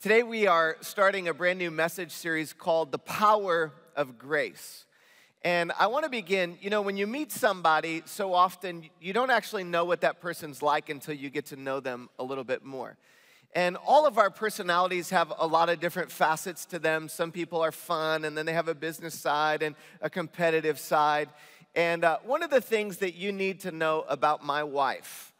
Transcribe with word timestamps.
Today, 0.00 0.22
we 0.22 0.46
are 0.46 0.76
starting 0.82 1.28
a 1.28 1.34
brand 1.34 1.58
new 1.58 1.70
message 1.70 2.12
series 2.12 2.52
called 2.52 2.92
The 2.92 2.98
Power 2.98 3.72
of 3.96 4.18
Grace. 4.18 4.84
And 5.42 5.72
I 5.78 5.86
want 5.86 6.04
to 6.04 6.10
begin, 6.10 6.58
you 6.60 6.68
know, 6.68 6.82
when 6.82 6.98
you 6.98 7.06
meet 7.06 7.32
somebody, 7.32 8.02
so 8.04 8.34
often 8.34 8.90
you 9.00 9.14
don't 9.14 9.30
actually 9.30 9.64
know 9.64 9.86
what 9.86 10.02
that 10.02 10.20
person's 10.20 10.60
like 10.60 10.90
until 10.90 11.14
you 11.14 11.30
get 11.30 11.46
to 11.46 11.56
know 11.56 11.80
them 11.80 12.10
a 12.18 12.24
little 12.24 12.44
bit 12.44 12.64
more. 12.64 12.98
And 13.54 13.78
all 13.86 14.06
of 14.06 14.18
our 14.18 14.30
personalities 14.30 15.10
have 15.10 15.32
a 15.38 15.46
lot 15.46 15.70
of 15.70 15.80
different 15.80 16.10
facets 16.10 16.66
to 16.66 16.78
them. 16.78 17.08
Some 17.08 17.32
people 17.32 17.62
are 17.62 17.72
fun, 17.72 18.26
and 18.26 18.36
then 18.36 18.44
they 18.44 18.52
have 18.52 18.68
a 18.68 18.74
business 18.74 19.14
side 19.14 19.62
and 19.62 19.74
a 20.02 20.10
competitive 20.10 20.78
side. 20.78 21.30
And 21.74 22.04
uh, 22.04 22.18
one 22.24 22.42
of 22.42 22.50
the 22.50 22.60
things 22.60 22.98
that 22.98 23.14
you 23.14 23.32
need 23.32 23.60
to 23.60 23.70
know 23.70 24.04
about 24.08 24.44
my 24.44 24.64
wife 24.64 25.33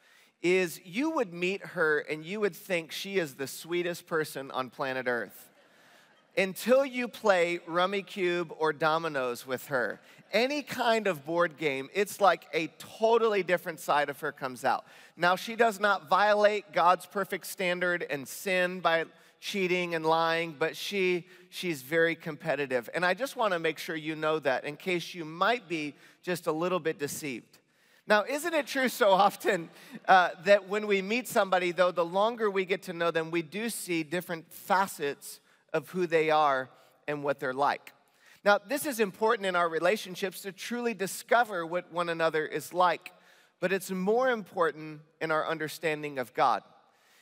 is 0.44 0.78
you 0.84 1.08
would 1.08 1.32
meet 1.32 1.64
her 1.64 2.00
and 2.00 2.24
you 2.24 2.38
would 2.38 2.54
think 2.54 2.92
she 2.92 3.16
is 3.16 3.34
the 3.34 3.46
sweetest 3.46 4.06
person 4.06 4.50
on 4.50 4.68
planet 4.68 5.06
Earth 5.08 5.50
until 6.36 6.84
you 6.84 7.08
play 7.08 7.60
Rummikub 7.66 8.50
or 8.58 8.72
Dominoes 8.72 9.46
with 9.46 9.66
her. 9.68 10.00
Any 10.32 10.62
kind 10.62 11.06
of 11.06 11.24
board 11.24 11.56
game, 11.56 11.88
it's 11.94 12.20
like 12.20 12.46
a 12.52 12.66
totally 12.78 13.42
different 13.42 13.80
side 13.80 14.10
of 14.10 14.20
her 14.20 14.32
comes 14.32 14.64
out. 14.64 14.84
Now, 15.16 15.34
she 15.34 15.56
does 15.56 15.80
not 15.80 16.10
violate 16.10 16.72
God's 16.72 17.06
perfect 17.06 17.46
standard 17.46 18.04
and 18.10 18.28
sin 18.28 18.80
by 18.80 19.06
cheating 19.40 19.94
and 19.94 20.04
lying, 20.04 20.56
but 20.58 20.76
she 20.76 21.26
she's 21.50 21.82
very 21.82 22.16
competitive. 22.16 22.90
And 22.94 23.06
I 23.06 23.14
just 23.14 23.36
want 23.36 23.52
to 23.52 23.58
make 23.58 23.78
sure 23.78 23.96
you 23.96 24.16
know 24.16 24.38
that 24.40 24.64
in 24.64 24.76
case 24.76 25.14
you 25.14 25.24
might 25.24 25.68
be 25.68 25.94
just 26.22 26.46
a 26.48 26.52
little 26.52 26.80
bit 26.80 26.98
deceived. 26.98 27.58
Now, 28.06 28.24
isn't 28.28 28.52
it 28.52 28.66
true 28.66 28.88
so 28.88 29.12
often 29.12 29.70
uh, 30.06 30.30
that 30.44 30.68
when 30.68 30.86
we 30.86 31.00
meet 31.00 31.26
somebody, 31.26 31.72
though, 31.72 31.90
the 31.90 32.04
longer 32.04 32.50
we 32.50 32.66
get 32.66 32.82
to 32.82 32.92
know 32.92 33.10
them, 33.10 33.30
we 33.30 33.40
do 33.40 33.70
see 33.70 34.02
different 34.02 34.52
facets 34.52 35.40
of 35.72 35.88
who 35.88 36.06
they 36.06 36.30
are 36.30 36.68
and 37.08 37.24
what 37.24 37.40
they're 37.40 37.54
like? 37.54 37.92
Now, 38.44 38.58
this 38.58 38.84
is 38.84 39.00
important 39.00 39.46
in 39.46 39.56
our 39.56 39.68
relationships 39.68 40.42
to 40.42 40.52
truly 40.52 40.92
discover 40.92 41.64
what 41.64 41.90
one 41.90 42.10
another 42.10 42.46
is 42.46 42.74
like, 42.74 43.10
but 43.58 43.72
it's 43.72 43.90
more 43.90 44.28
important 44.28 45.00
in 45.22 45.30
our 45.30 45.48
understanding 45.48 46.18
of 46.18 46.34
God. 46.34 46.62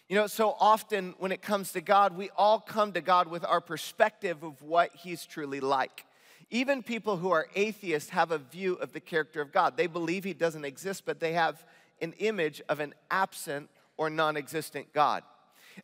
You 0.09 0.17
know, 0.17 0.27
so 0.27 0.57
often 0.59 1.15
when 1.19 1.31
it 1.31 1.43
comes 1.43 1.73
to 1.73 1.81
God, 1.81 2.17
we 2.17 2.31
all 2.37 2.59
come 2.59 2.93
to 2.95 3.01
God 3.01 3.29
with 3.29 3.45
our 3.45 3.61
perspective 3.61 4.43
of 4.43 4.61
what 4.63 4.91
He's 4.97 5.25
truly 5.25 5.61
like. 5.61 6.05
Even 6.53 6.83
people 6.83 7.17
who 7.17 7.31
are 7.31 7.49
atheists 7.55 8.11
have 8.11 8.31
a 8.31 8.37
view 8.37 8.75
of 8.75 8.93
the 8.93 9.01
character 9.01 9.41
of 9.41 9.53
God. 9.53 9.79
They 9.79 9.87
believe 9.87 10.23
He 10.23 10.35
doesn't 10.35 10.67
exist, 10.67 11.05
but 11.07 11.19
they 11.19 11.33
have 11.33 11.65
an 12.03 12.13
image 12.19 12.61
of 12.69 12.79
an 12.79 12.95
absent 13.11 13.71
or 13.97 14.11
non 14.11 14.37
existent 14.37 14.93
God. 14.93 15.23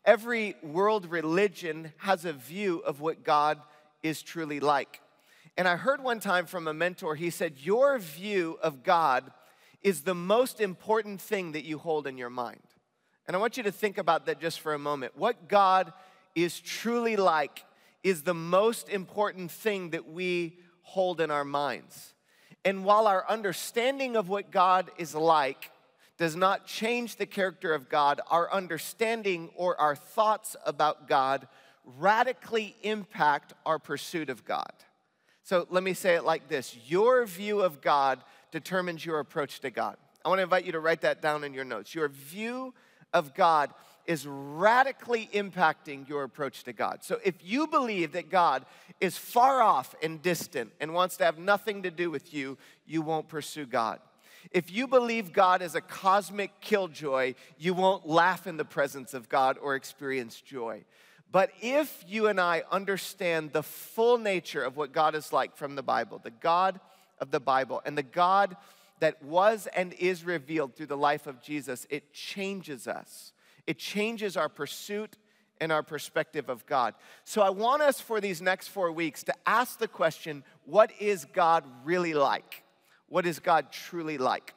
Every 0.04 0.56
world 0.62 1.10
religion 1.10 1.94
has 1.96 2.26
a 2.26 2.34
view 2.34 2.80
of 2.80 3.00
what 3.00 3.24
God 3.24 3.58
is 4.02 4.20
truly 4.20 4.60
like. 4.60 5.00
And 5.56 5.66
I 5.66 5.76
heard 5.76 6.04
one 6.04 6.20
time 6.20 6.44
from 6.44 6.68
a 6.68 6.74
mentor, 6.74 7.14
he 7.14 7.30
said, 7.30 7.54
Your 7.56 7.98
view 7.98 8.58
of 8.62 8.82
God 8.82 9.32
is 9.82 10.02
the 10.02 10.14
most 10.14 10.60
important 10.60 11.22
thing 11.22 11.52
that 11.52 11.64
you 11.64 11.78
hold 11.78 12.06
in 12.06 12.18
your 12.18 12.28
mind. 12.28 12.60
And 13.26 13.34
I 13.34 13.40
want 13.40 13.56
you 13.56 13.62
to 13.62 13.72
think 13.72 13.96
about 13.96 14.26
that 14.26 14.38
just 14.38 14.60
for 14.60 14.74
a 14.74 14.78
moment. 14.78 15.16
What 15.16 15.48
God 15.48 15.94
is 16.34 16.60
truly 16.60 17.16
like 17.16 17.64
is 18.02 18.22
the 18.22 18.34
most 18.34 18.88
important 18.88 19.50
thing 19.50 19.90
that 19.90 20.08
we 20.08 20.58
hold 20.82 21.20
in 21.20 21.30
our 21.30 21.44
minds. 21.44 22.14
And 22.64 22.84
while 22.84 23.06
our 23.06 23.24
understanding 23.28 24.16
of 24.16 24.28
what 24.28 24.50
God 24.50 24.90
is 24.98 25.14
like 25.14 25.70
does 26.16 26.34
not 26.34 26.66
change 26.66 27.16
the 27.16 27.26
character 27.26 27.72
of 27.72 27.88
God, 27.88 28.20
our 28.30 28.52
understanding 28.52 29.50
or 29.54 29.80
our 29.80 29.94
thoughts 29.94 30.56
about 30.66 31.08
God 31.08 31.46
radically 31.84 32.76
impact 32.82 33.52
our 33.64 33.78
pursuit 33.78 34.28
of 34.28 34.44
God. 34.44 34.72
So 35.42 35.66
let 35.70 35.82
me 35.82 35.94
say 35.94 36.14
it 36.16 36.24
like 36.24 36.48
this 36.48 36.76
Your 36.86 37.24
view 37.24 37.60
of 37.60 37.80
God 37.80 38.22
determines 38.50 39.04
your 39.06 39.20
approach 39.20 39.60
to 39.60 39.70
God. 39.70 39.96
I 40.24 40.28
want 40.28 40.40
to 40.40 40.42
invite 40.42 40.64
you 40.64 40.72
to 40.72 40.80
write 40.80 41.02
that 41.02 41.22
down 41.22 41.44
in 41.44 41.54
your 41.54 41.64
notes. 41.64 41.94
Your 41.94 42.08
view 42.08 42.74
of 43.14 43.34
God 43.34 43.70
is 44.08 44.26
radically 44.26 45.28
impacting 45.34 46.08
your 46.08 46.24
approach 46.24 46.64
to 46.64 46.72
God. 46.72 47.04
So 47.04 47.18
if 47.24 47.34
you 47.44 47.66
believe 47.66 48.12
that 48.12 48.30
God 48.30 48.64
is 49.02 49.18
far 49.18 49.60
off 49.60 49.94
and 50.02 50.22
distant 50.22 50.72
and 50.80 50.94
wants 50.94 51.18
to 51.18 51.24
have 51.24 51.36
nothing 51.36 51.82
to 51.82 51.90
do 51.90 52.10
with 52.10 52.32
you, 52.32 52.56
you 52.86 53.02
won't 53.02 53.28
pursue 53.28 53.66
God. 53.66 54.00
If 54.50 54.72
you 54.72 54.86
believe 54.86 55.34
God 55.34 55.60
is 55.60 55.74
a 55.74 55.82
cosmic 55.82 56.58
killjoy, 56.62 57.34
you 57.58 57.74
won't 57.74 58.08
laugh 58.08 58.46
in 58.46 58.56
the 58.56 58.64
presence 58.64 59.12
of 59.12 59.28
God 59.28 59.58
or 59.60 59.74
experience 59.74 60.40
joy. 60.40 60.84
But 61.30 61.50
if 61.60 62.02
you 62.08 62.28
and 62.28 62.40
I 62.40 62.62
understand 62.70 63.52
the 63.52 63.62
full 63.62 64.16
nature 64.16 64.62
of 64.62 64.78
what 64.78 64.92
God 64.92 65.14
is 65.14 65.34
like 65.34 65.54
from 65.54 65.74
the 65.74 65.82
Bible, 65.82 66.18
the 66.18 66.30
God 66.30 66.80
of 67.20 67.30
the 67.30 67.40
Bible, 67.40 67.82
and 67.84 67.98
the 67.98 68.02
God 68.02 68.56
that 69.00 69.22
was 69.22 69.68
and 69.76 69.92
is 69.92 70.24
revealed 70.24 70.74
through 70.74 70.86
the 70.86 70.96
life 70.96 71.26
of 71.26 71.42
Jesus, 71.42 71.86
it 71.90 72.14
changes 72.14 72.88
us. 72.88 73.32
It 73.68 73.78
changes 73.78 74.38
our 74.38 74.48
pursuit 74.48 75.18
and 75.60 75.70
our 75.70 75.82
perspective 75.82 76.48
of 76.48 76.64
God. 76.64 76.94
So 77.24 77.42
I 77.42 77.50
want 77.50 77.82
us 77.82 78.00
for 78.00 78.18
these 78.18 78.40
next 78.40 78.68
four 78.68 78.90
weeks 78.90 79.22
to 79.24 79.34
ask 79.44 79.78
the 79.78 79.86
question 79.86 80.42
what 80.64 80.90
is 80.98 81.26
God 81.26 81.64
really 81.84 82.14
like? 82.14 82.64
What 83.10 83.26
is 83.26 83.38
God 83.38 83.70
truly 83.70 84.16
like? 84.16 84.54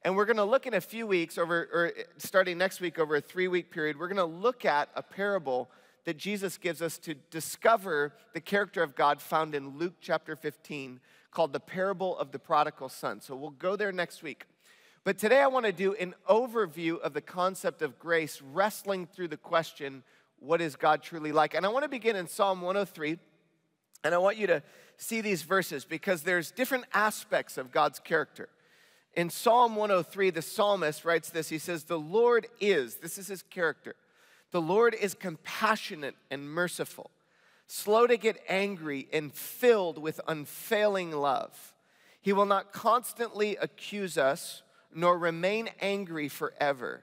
And 0.00 0.16
we're 0.16 0.24
going 0.24 0.38
to 0.38 0.44
look 0.44 0.66
in 0.66 0.72
a 0.72 0.80
few 0.80 1.06
weeks, 1.06 1.36
over, 1.36 1.68
or 1.70 1.92
starting 2.16 2.56
next 2.56 2.80
week, 2.80 2.98
over 2.98 3.16
a 3.16 3.20
three 3.20 3.46
week 3.46 3.70
period, 3.70 3.98
we're 3.98 4.08
going 4.08 4.16
to 4.16 4.24
look 4.24 4.64
at 4.64 4.88
a 4.94 5.02
parable 5.02 5.70
that 6.06 6.16
Jesus 6.16 6.56
gives 6.56 6.80
us 6.80 6.96
to 7.00 7.12
discover 7.30 8.14
the 8.32 8.40
character 8.40 8.82
of 8.82 8.96
God 8.96 9.20
found 9.20 9.54
in 9.54 9.76
Luke 9.76 9.96
chapter 10.00 10.34
15 10.34 10.98
called 11.30 11.52
the 11.52 11.60
parable 11.60 12.16
of 12.16 12.32
the 12.32 12.38
prodigal 12.38 12.88
son. 12.88 13.20
So 13.20 13.36
we'll 13.36 13.50
go 13.50 13.76
there 13.76 13.92
next 13.92 14.22
week. 14.22 14.46
But 15.06 15.18
today 15.18 15.38
I 15.38 15.46
want 15.46 15.66
to 15.66 15.72
do 15.72 15.94
an 15.94 16.16
overview 16.28 16.98
of 16.98 17.12
the 17.12 17.20
concept 17.20 17.80
of 17.80 17.96
grace, 17.96 18.42
wrestling 18.42 19.06
through 19.06 19.28
the 19.28 19.36
question, 19.36 20.02
what 20.40 20.60
is 20.60 20.74
God 20.74 21.00
truly 21.00 21.30
like? 21.30 21.54
And 21.54 21.64
I 21.64 21.68
want 21.68 21.84
to 21.84 21.88
begin 21.88 22.16
in 22.16 22.26
Psalm 22.26 22.60
103. 22.60 23.16
And 24.02 24.12
I 24.16 24.18
want 24.18 24.36
you 24.36 24.48
to 24.48 24.64
see 24.96 25.20
these 25.20 25.42
verses 25.42 25.84
because 25.84 26.22
there's 26.22 26.50
different 26.50 26.86
aspects 26.92 27.56
of 27.56 27.70
God's 27.70 28.00
character. 28.00 28.48
In 29.14 29.30
Psalm 29.30 29.76
103, 29.76 30.30
the 30.30 30.42
psalmist 30.42 31.04
writes 31.04 31.30
this 31.30 31.50
He 31.50 31.58
says, 31.58 31.84
The 31.84 32.00
Lord 32.00 32.48
is, 32.58 32.96
this 32.96 33.16
is 33.16 33.28
his 33.28 33.44
character, 33.44 33.94
the 34.50 34.60
Lord 34.60 34.92
is 34.92 35.14
compassionate 35.14 36.16
and 36.32 36.50
merciful 36.50 37.12
slow 37.68 38.08
to 38.08 38.16
get 38.16 38.40
angry, 38.48 39.08
and 39.12 39.32
filled 39.32 39.98
with 39.98 40.20
unfailing 40.26 41.12
love. 41.12 41.74
He 42.20 42.32
will 42.32 42.46
not 42.46 42.72
constantly 42.72 43.56
accuse 43.56 44.18
us, 44.18 44.62
nor 44.96 45.18
remain 45.18 45.68
angry 45.80 46.26
forever. 46.26 47.02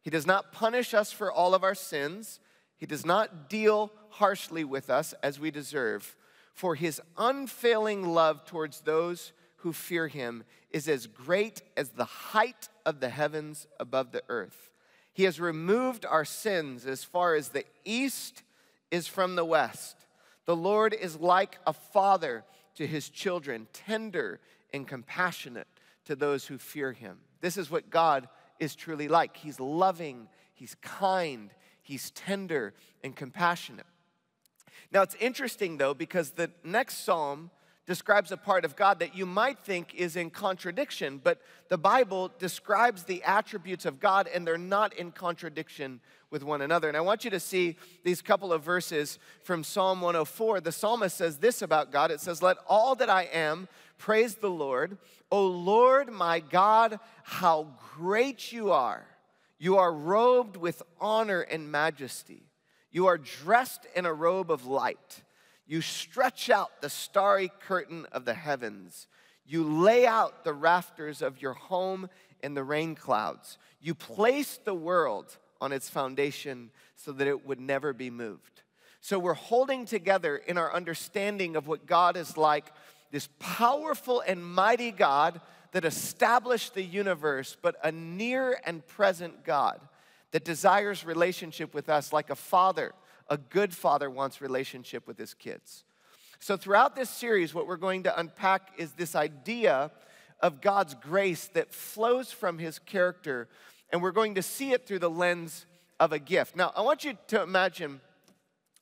He 0.00 0.10
does 0.10 0.26
not 0.26 0.52
punish 0.52 0.94
us 0.94 1.10
for 1.10 1.30
all 1.30 1.54
of 1.54 1.64
our 1.64 1.74
sins. 1.74 2.38
He 2.76 2.86
does 2.86 3.04
not 3.04 3.50
deal 3.50 3.90
harshly 4.10 4.62
with 4.62 4.88
us 4.88 5.12
as 5.24 5.40
we 5.40 5.50
deserve. 5.50 6.16
For 6.54 6.76
his 6.76 7.00
unfailing 7.18 8.06
love 8.06 8.44
towards 8.44 8.82
those 8.82 9.32
who 9.56 9.72
fear 9.72 10.06
him 10.06 10.44
is 10.70 10.88
as 10.88 11.08
great 11.08 11.62
as 11.76 11.90
the 11.90 12.04
height 12.04 12.68
of 12.86 13.00
the 13.00 13.08
heavens 13.08 13.66
above 13.80 14.12
the 14.12 14.22
earth. 14.28 14.70
He 15.12 15.24
has 15.24 15.40
removed 15.40 16.06
our 16.06 16.24
sins 16.24 16.86
as 16.86 17.04
far 17.04 17.34
as 17.34 17.48
the 17.48 17.64
east 17.84 18.44
is 18.90 19.08
from 19.08 19.34
the 19.34 19.44
west. 19.44 19.96
The 20.46 20.56
Lord 20.56 20.94
is 20.94 21.18
like 21.18 21.58
a 21.66 21.72
father 21.72 22.44
to 22.76 22.86
his 22.86 23.08
children, 23.08 23.66
tender 23.72 24.40
and 24.72 24.86
compassionate 24.86 25.68
to 26.04 26.14
those 26.14 26.46
who 26.46 26.58
fear 26.58 26.92
him. 26.92 27.18
This 27.42 27.58
is 27.58 27.70
what 27.70 27.90
God 27.90 28.28
is 28.58 28.74
truly 28.74 29.08
like. 29.08 29.36
He's 29.36 29.60
loving, 29.60 30.28
he's 30.54 30.74
kind, 30.80 31.50
he's 31.82 32.10
tender 32.12 32.72
and 33.04 33.14
compassionate. 33.14 33.84
Now, 34.90 35.02
it's 35.02 35.16
interesting 35.16 35.76
though, 35.76 35.92
because 35.92 36.30
the 36.30 36.50
next 36.64 37.04
psalm 37.04 37.50
describes 37.86 38.30
a 38.30 38.36
part 38.36 38.64
of 38.64 38.76
God 38.76 39.00
that 39.00 39.16
you 39.16 39.26
might 39.26 39.58
think 39.58 39.94
is 39.94 40.14
in 40.16 40.30
contradiction, 40.30 41.20
but 41.22 41.40
the 41.68 41.78
Bible 41.78 42.30
describes 42.38 43.02
the 43.02 43.22
attributes 43.24 43.84
of 43.86 43.98
God 43.98 44.28
and 44.32 44.46
they're 44.46 44.56
not 44.56 44.94
in 44.94 45.10
contradiction 45.10 46.00
with 46.30 46.44
one 46.44 46.62
another. 46.62 46.88
And 46.88 46.96
I 46.96 47.00
want 47.00 47.24
you 47.24 47.30
to 47.30 47.40
see 47.40 47.76
these 48.04 48.22
couple 48.22 48.52
of 48.52 48.62
verses 48.62 49.18
from 49.42 49.64
Psalm 49.64 50.00
104. 50.00 50.60
The 50.60 50.72
psalmist 50.72 51.16
says 51.16 51.38
this 51.38 51.60
about 51.60 51.90
God 51.90 52.10
it 52.10 52.20
says, 52.20 52.42
Let 52.42 52.56
all 52.68 52.94
that 52.96 53.10
I 53.10 53.24
am 53.24 53.68
praise 53.98 54.36
the 54.36 54.50
Lord. 54.50 54.96
O 55.30 55.46
Lord 55.46 56.10
my 56.12 56.40
God, 56.40 57.00
how 57.24 57.68
great 57.96 58.52
you 58.52 58.70
are! 58.70 59.06
You 59.58 59.76
are 59.78 59.92
robed 59.92 60.56
with 60.56 60.82
honor 61.00 61.40
and 61.40 61.70
majesty. 61.70 62.42
You 62.90 63.06
are 63.06 63.16
dressed 63.16 63.86
in 63.94 64.06
a 64.06 64.12
robe 64.12 64.50
of 64.50 64.66
light. 64.66 65.22
You 65.66 65.80
stretch 65.80 66.50
out 66.50 66.80
the 66.80 66.90
starry 66.90 67.50
curtain 67.60 68.06
of 68.12 68.24
the 68.24 68.34
heavens. 68.34 69.06
You 69.44 69.64
lay 69.64 70.06
out 70.06 70.44
the 70.44 70.52
rafters 70.52 71.22
of 71.22 71.40
your 71.40 71.54
home 71.54 72.08
in 72.42 72.54
the 72.54 72.64
rain 72.64 72.94
clouds. 72.94 73.58
You 73.80 73.94
place 73.94 74.58
the 74.64 74.74
world 74.74 75.36
on 75.60 75.72
its 75.72 75.88
foundation 75.88 76.70
so 76.96 77.12
that 77.12 77.26
it 77.26 77.46
would 77.46 77.60
never 77.60 77.92
be 77.92 78.10
moved. 78.10 78.62
So 79.00 79.18
we're 79.18 79.34
holding 79.34 79.84
together 79.84 80.36
in 80.36 80.58
our 80.58 80.72
understanding 80.72 81.56
of 81.56 81.66
what 81.66 81.86
God 81.86 82.16
is 82.16 82.36
like 82.36 82.72
this 83.10 83.28
powerful 83.38 84.22
and 84.26 84.44
mighty 84.44 84.90
God 84.90 85.40
that 85.72 85.84
established 85.84 86.74
the 86.74 86.82
universe, 86.82 87.56
but 87.60 87.76
a 87.84 87.92
near 87.92 88.58
and 88.64 88.86
present 88.86 89.44
God 89.44 89.80
that 90.32 90.44
desires 90.44 91.04
relationship 91.04 91.74
with 91.74 91.88
us 91.88 92.12
like 92.12 92.30
a 92.30 92.34
father, 92.34 92.92
a 93.32 93.38
good 93.38 93.74
father 93.74 94.10
wants 94.10 94.42
relationship 94.42 95.06
with 95.06 95.16
his 95.16 95.32
kids. 95.32 95.84
So, 96.38 96.58
throughout 96.58 96.94
this 96.94 97.08
series, 97.08 97.54
what 97.54 97.66
we're 97.66 97.78
going 97.78 98.02
to 98.02 98.20
unpack 98.20 98.72
is 98.76 98.92
this 98.92 99.16
idea 99.16 99.90
of 100.40 100.60
God's 100.60 100.92
grace 100.92 101.46
that 101.54 101.72
flows 101.72 102.30
from 102.30 102.58
his 102.58 102.78
character, 102.78 103.48
and 103.90 104.02
we're 104.02 104.12
going 104.12 104.34
to 104.34 104.42
see 104.42 104.72
it 104.72 104.86
through 104.86 104.98
the 104.98 105.08
lens 105.08 105.64
of 105.98 106.12
a 106.12 106.18
gift. 106.18 106.56
Now, 106.56 106.74
I 106.76 106.82
want 106.82 107.04
you 107.04 107.16
to 107.28 107.40
imagine 107.40 108.02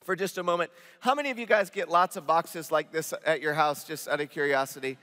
for 0.03 0.17
just 0.17 0.37
a 0.37 0.43
moment 0.43 0.73
how 0.99 1.15
many 1.15 1.31
of 1.31 1.39
you 1.39 1.47
guys 1.47 1.71
get 1.71 1.89
lots 1.89 2.17
of 2.17 2.27
boxes 2.27 2.73
like 2.73 2.91
this 2.91 3.15
at 3.25 3.41
your 3.41 3.55
house, 3.55 3.85
just 3.85 4.09
out 4.09 4.21
of 4.21 4.31
curiosity? 4.31 4.99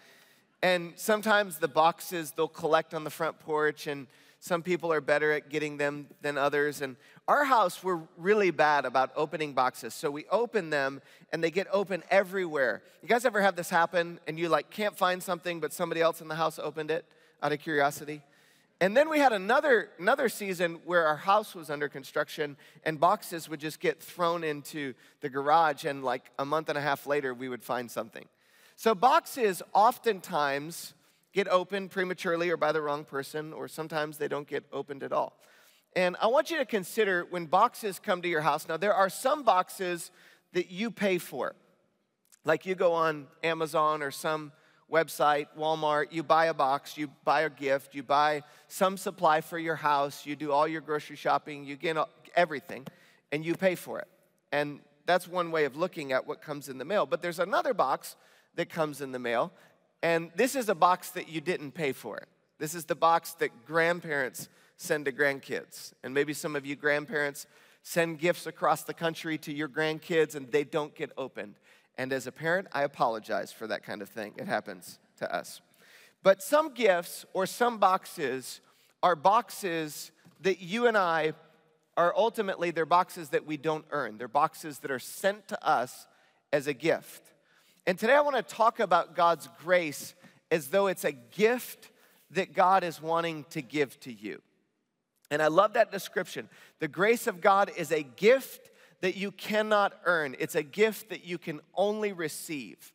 And 0.61 0.91
sometimes 0.97 1.59
the 1.59 1.69
boxes 1.69 2.31
they'll 2.31 2.49
collect 2.49 2.93
on 2.93 3.05
the 3.05 3.11
front 3.11 3.39
porch, 3.39 3.87
and 3.87 4.07
some 4.39 4.61
people 4.61 4.93
are 4.93 5.01
better 5.01 5.31
at 5.31 5.49
getting 5.49 5.77
them 5.77 6.07
than 6.21 6.37
others. 6.37 6.81
And 6.81 6.95
our 7.27 7.43
house, 7.43 7.83
we're 7.83 8.01
really 8.17 8.51
bad 8.51 8.85
about 8.85 9.11
opening 9.15 9.53
boxes. 9.53 9.93
So 9.93 10.11
we 10.11 10.25
open 10.31 10.69
them 10.69 11.01
and 11.33 11.43
they 11.43 11.51
get 11.51 11.67
open 11.71 12.03
everywhere. 12.09 12.83
You 13.01 13.07
guys 13.07 13.25
ever 13.25 13.41
have 13.41 13.55
this 13.55 13.69
happen 13.69 14.19
and 14.27 14.37
you 14.39 14.49
like 14.49 14.69
can't 14.69 14.97
find 14.97 15.21
something, 15.21 15.59
but 15.59 15.73
somebody 15.73 16.01
else 16.01 16.21
in 16.21 16.27
the 16.27 16.35
house 16.35 16.59
opened 16.59 16.91
it 16.91 17.05
out 17.41 17.51
of 17.51 17.59
curiosity? 17.59 18.21
And 18.79 18.95
then 18.95 19.09
we 19.09 19.17
had 19.17 19.33
another, 19.33 19.89
another 19.97 20.29
season 20.29 20.79
where 20.85 21.07
our 21.07 21.15
house 21.15 21.55
was 21.55 21.71
under 21.71 21.89
construction 21.89 22.57
and 22.83 22.99
boxes 22.99 23.49
would 23.49 23.59
just 23.59 23.79
get 23.79 23.99
thrown 24.01 24.43
into 24.43 24.93
the 25.21 25.29
garage, 25.29 25.83
and 25.83 26.03
like 26.03 26.29
a 26.37 26.45
month 26.45 26.69
and 26.69 26.77
a 26.77 26.81
half 26.81 27.07
later, 27.07 27.33
we 27.33 27.49
would 27.49 27.63
find 27.63 27.89
something. 27.89 28.25
So, 28.75 28.93
boxes 28.93 29.63
oftentimes 29.73 30.93
get 31.37 31.47
opened 31.49 31.91
prematurely 31.91 32.49
or 32.49 32.57
by 32.57 32.71
the 32.71 32.81
wrong 32.81 33.03
person, 33.03 33.53
or 33.53 33.67
sometimes 33.67 34.17
they 34.17 34.27
don't 34.27 34.47
get 34.47 34.63
opened 34.73 35.03
at 35.03 35.11
all. 35.11 35.37
And 35.95 36.15
I 36.19 36.25
want 36.25 36.49
you 36.49 36.57
to 36.57 36.65
consider 36.65 37.27
when 37.29 37.45
boxes 37.45 37.99
come 37.99 38.23
to 38.23 38.27
your 38.27 38.41
house. 38.41 38.67
Now, 38.67 38.75
there 38.75 38.95
are 38.95 39.07
some 39.07 39.43
boxes 39.43 40.09
that 40.53 40.71
you 40.71 40.89
pay 40.89 41.19
for. 41.19 41.53
Like 42.43 42.65
you 42.65 42.73
go 42.73 42.93
on 42.93 43.27
Amazon 43.43 44.01
or 44.01 44.09
some 44.09 44.51
website, 44.91 45.45
Walmart, 45.55 46.07
you 46.09 46.23
buy 46.23 46.47
a 46.47 46.55
box, 46.55 46.97
you 46.97 47.07
buy 47.23 47.41
a 47.41 47.51
gift, 47.51 47.93
you 47.93 48.01
buy 48.01 48.41
some 48.67 48.97
supply 48.97 49.41
for 49.41 49.59
your 49.59 49.75
house, 49.75 50.25
you 50.25 50.35
do 50.35 50.51
all 50.51 50.67
your 50.67 50.81
grocery 50.81 51.17
shopping, 51.17 51.65
you 51.65 51.75
get 51.75 51.97
everything, 52.35 52.87
and 53.31 53.45
you 53.45 53.53
pay 53.53 53.75
for 53.75 53.99
it. 53.99 54.07
And 54.51 54.79
that's 55.05 55.27
one 55.27 55.51
way 55.51 55.65
of 55.65 55.75
looking 55.75 56.13
at 56.13 56.25
what 56.25 56.41
comes 56.41 56.67
in 56.67 56.79
the 56.79 56.85
mail. 56.85 57.05
But 57.05 57.21
there's 57.21 57.37
another 57.37 57.75
box 57.75 58.15
that 58.55 58.69
comes 58.69 59.01
in 59.01 59.11
the 59.11 59.19
mail. 59.19 59.51
And 60.03 60.31
this 60.35 60.55
is 60.55 60.69
a 60.69 60.75
box 60.75 61.11
that 61.11 61.29
you 61.29 61.41
didn't 61.41 61.71
pay 61.71 61.91
for. 61.91 62.23
This 62.59 62.75
is 62.75 62.85
the 62.85 62.95
box 62.95 63.33
that 63.33 63.65
grandparents 63.65 64.49
send 64.77 65.05
to 65.05 65.11
grandkids. 65.11 65.93
And 66.03 66.13
maybe 66.13 66.33
some 66.33 66.55
of 66.55 66.65
you 66.65 66.75
grandparents 66.75 67.47
send 67.81 68.19
gifts 68.19 68.45
across 68.45 68.83
the 68.83 68.93
country 68.93 69.37
to 69.39 69.53
your 69.53 69.69
grandkids 69.69 70.35
and 70.35 70.51
they 70.51 70.63
don't 70.63 70.93
get 70.95 71.11
opened. 71.17 71.55
And 71.97 72.13
as 72.13 72.27
a 72.27 72.31
parent, 72.31 72.67
I 72.73 72.83
apologize 72.83 73.51
for 73.51 73.65
that 73.67 73.83
kind 73.83 74.01
of 74.01 74.09
thing. 74.09 74.33
It 74.37 74.47
happens 74.47 74.99
to 75.17 75.33
us. 75.33 75.61
But 76.21 76.43
some 76.43 76.73
gifts 76.73 77.25
or 77.33 77.45
some 77.45 77.77
boxes 77.77 78.61
are 79.01 79.15
boxes 79.15 80.11
that 80.41 80.59
you 80.59 80.87
and 80.87 80.97
I 80.97 81.33
are 81.95 82.13
ultimately, 82.15 82.69
they're 82.69 82.85
boxes 82.85 83.29
that 83.29 83.45
we 83.45 83.57
don't 83.57 83.85
earn. 83.91 84.17
They're 84.17 84.27
boxes 84.27 84.79
that 84.79 84.91
are 84.91 84.99
sent 84.99 85.47
to 85.47 85.67
us 85.67 86.05
as 86.53 86.67
a 86.67 86.73
gift. 86.73 87.31
And 87.87 87.97
today 87.97 88.15
I 88.15 88.19
want 88.19 88.35
to 88.35 88.43
talk 88.43 88.81
about 88.81 89.15
God's 89.15 89.47
grace 89.63 90.13
as 90.51 90.67
though 90.67 90.87
it's 90.87 91.05
a 91.05 91.13
gift 91.13 91.89
that 92.31 92.53
God 92.53 92.83
is 92.83 93.01
wanting 93.01 93.45
to 93.51 93.61
give 93.61 93.97
to 94.01 94.11
you. 94.11 94.41
And 95.31 95.41
I 95.41 95.47
love 95.47 95.73
that 95.73 95.89
description. 95.89 96.49
The 96.79 96.89
grace 96.89 97.27
of 97.27 97.39
God 97.39 97.71
is 97.77 97.93
a 97.93 98.03
gift 98.03 98.69
that 98.99 99.15
you 99.15 99.31
cannot 99.31 99.93
earn, 100.05 100.35
it's 100.37 100.55
a 100.55 100.63
gift 100.63 101.09
that 101.09 101.23
you 101.23 101.37
can 101.37 101.61
only 101.75 102.11
receive. 102.11 102.91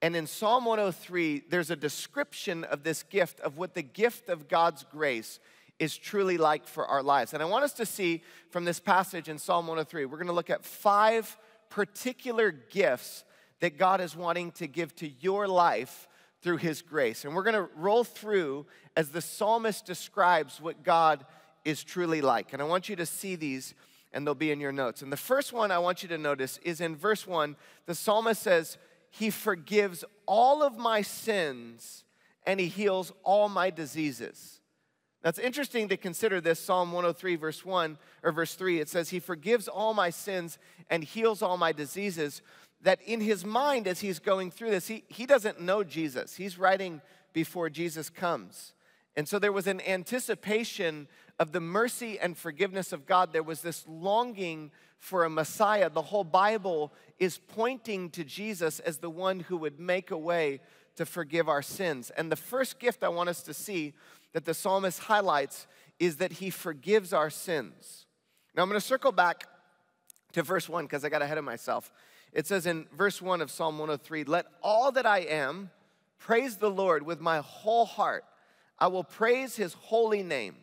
And 0.00 0.16
in 0.16 0.26
Psalm 0.26 0.64
103, 0.64 1.42
there's 1.50 1.70
a 1.70 1.76
description 1.76 2.64
of 2.64 2.82
this 2.82 3.02
gift, 3.02 3.40
of 3.40 3.58
what 3.58 3.74
the 3.74 3.82
gift 3.82 4.30
of 4.30 4.48
God's 4.48 4.84
grace 4.84 5.38
is 5.78 5.98
truly 5.98 6.38
like 6.38 6.66
for 6.66 6.86
our 6.86 7.02
lives. 7.02 7.34
And 7.34 7.42
I 7.42 7.46
want 7.46 7.64
us 7.64 7.72
to 7.74 7.86
see 7.86 8.22
from 8.48 8.64
this 8.64 8.80
passage 8.80 9.28
in 9.28 9.36
Psalm 9.36 9.66
103, 9.66 10.06
we're 10.06 10.16
going 10.16 10.28
to 10.28 10.32
look 10.32 10.50
at 10.50 10.64
five 10.64 11.36
particular 11.68 12.50
gifts 12.50 13.24
that 13.64 13.78
God 13.78 14.02
is 14.02 14.14
wanting 14.14 14.50
to 14.52 14.66
give 14.66 14.94
to 14.96 15.08
your 15.08 15.48
life 15.48 16.06
through 16.42 16.58
His 16.58 16.82
grace. 16.82 17.24
And 17.24 17.34
we're 17.34 17.44
going 17.44 17.54
to 17.54 17.70
roll 17.76 18.04
through 18.04 18.66
as 18.94 19.08
the 19.08 19.22
psalmist 19.22 19.86
describes 19.86 20.60
what 20.60 20.82
God 20.82 21.24
is 21.64 21.82
truly 21.82 22.20
like. 22.20 22.52
And 22.52 22.60
I 22.60 22.66
want 22.66 22.90
you 22.90 22.96
to 22.96 23.06
see 23.06 23.36
these, 23.36 23.72
and 24.12 24.26
they'll 24.26 24.34
be 24.34 24.50
in 24.50 24.60
your 24.60 24.70
notes. 24.70 25.00
And 25.00 25.10
the 25.10 25.16
first 25.16 25.54
one 25.54 25.70
I 25.70 25.78
want 25.78 26.02
you 26.02 26.10
to 26.10 26.18
notice 26.18 26.58
is 26.62 26.82
in 26.82 26.94
verse 26.94 27.26
one, 27.26 27.56
the 27.86 27.94
psalmist 27.94 28.42
says, 28.42 28.76
He 29.08 29.30
forgives 29.30 30.04
all 30.26 30.62
of 30.62 30.76
my 30.76 31.00
sins 31.00 32.04
and 32.44 32.60
He 32.60 32.66
heals 32.66 33.14
all 33.22 33.48
my 33.48 33.70
diseases. 33.70 34.60
That's 35.22 35.38
interesting 35.38 35.88
to 35.88 35.96
consider 35.96 36.38
this 36.42 36.60
Psalm 36.60 36.92
103, 36.92 37.36
verse 37.36 37.64
1 37.64 37.96
or 38.22 38.30
verse 38.30 38.56
3. 38.56 38.80
It 38.80 38.90
says, 38.90 39.08
He 39.08 39.20
forgives 39.20 39.68
all 39.68 39.94
my 39.94 40.10
sins 40.10 40.58
and 40.90 41.02
heals 41.02 41.40
all 41.40 41.56
my 41.56 41.72
diseases 41.72 42.42
that 42.84 43.00
in 43.02 43.20
his 43.20 43.44
mind, 43.44 43.88
as 43.88 44.00
he's 44.00 44.18
going 44.18 44.50
through 44.50 44.70
this, 44.70 44.86
he, 44.86 45.04
he 45.08 45.26
doesn't 45.26 45.60
know 45.60 45.82
Jesus. 45.82 46.36
He's 46.36 46.58
writing 46.58 47.00
before 47.32 47.68
Jesus 47.70 48.10
comes. 48.10 48.74
And 49.16 49.26
so 49.26 49.38
there 49.38 49.52
was 49.52 49.66
an 49.66 49.80
anticipation 49.80 51.08
of 51.38 51.52
the 51.52 51.60
mercy 51.60 52.18
and 52.18 52.36
forgiveness 52.36 52.92
of 52.92 53.06
God. 53.06 53.32
There 53.32 53.42
was 53.42 53.62
this 53.62 53.84
longing 53.88 54.70
for 54.98 55.24
a 55.24 55.30
Messiah. 55.30 55.88
The 55.88 56.02
whole 56.02 56.24
Bible 56.24 56.92
is 57.18 57.38
pointing 57.38 58.10
to 58.10 58.24
Jesus 58.24 58.80
as 58.80 58.98
the 58.98 59.10
one 59.10 59.40
who 59.40 59.56
would 59.56 59.80
make 59.80 60.10
a 60.10 60.18
way 60.18 60.60
to 60.96 61.06
forgive 61.06 61.48
our 61.48 61.62
sins. 61.62 62.10
And 62.10 62.30
the 62.30 62.36
first 62.36 62.78
gift 62.78 63.02
I 63.02 63.08
want 63.08 63.30
us 63.30 63.42
to 63.44 63.54
see 63.54 63.94
that 64.32 64.44
the 64.44 64.54
psalmist 64.54 65.00
highlights 65.00 65.66
is 65.98 66.16
that 66.16 66.32
he 66.32 66.50
forgives 66.50 67.12
our 67.12 67.30
sins. 67.30 68.06
Now 68.54 68.62
I'm 68.62 68.68
going 68.68 68.80
to 68.80 68.86
circle 68.86 69.12
back 69.12 69.44
to 70.32 70.42
verse 70.42 70.68
1 70.68 70.84
because 70.84 71.04
I 71.04 71.08
got 71.08 71.22
ahead 71.22 71.38
of 71.38 71.44
myself. 71.44 71.90
It 72.34 72.48
says 72.48 72.66
in 72.66 72.86
verse 72.92 73.22
1 73.22 73.40
of 73.40 73.50
Psalm 73.50 73.78
103 73.78 74.24
Let 74.24 74.46
all 74.62 74.92
that 74.92 75.06
I 75.06 75.20
am 75.20 75.70
praise 76.18 76.56
the 76.56 76.70
Lord 76.70 77.06
with 77.06 77.20
my 77.20 77.38
whole 77.38 77.86
heart. 77.86 78.24
I 78.78 78.88
will 78.88 79.04
praise 79.04 79.54
his 79.56 79.74
holy 79.74 80.24
name. 80.24 80.56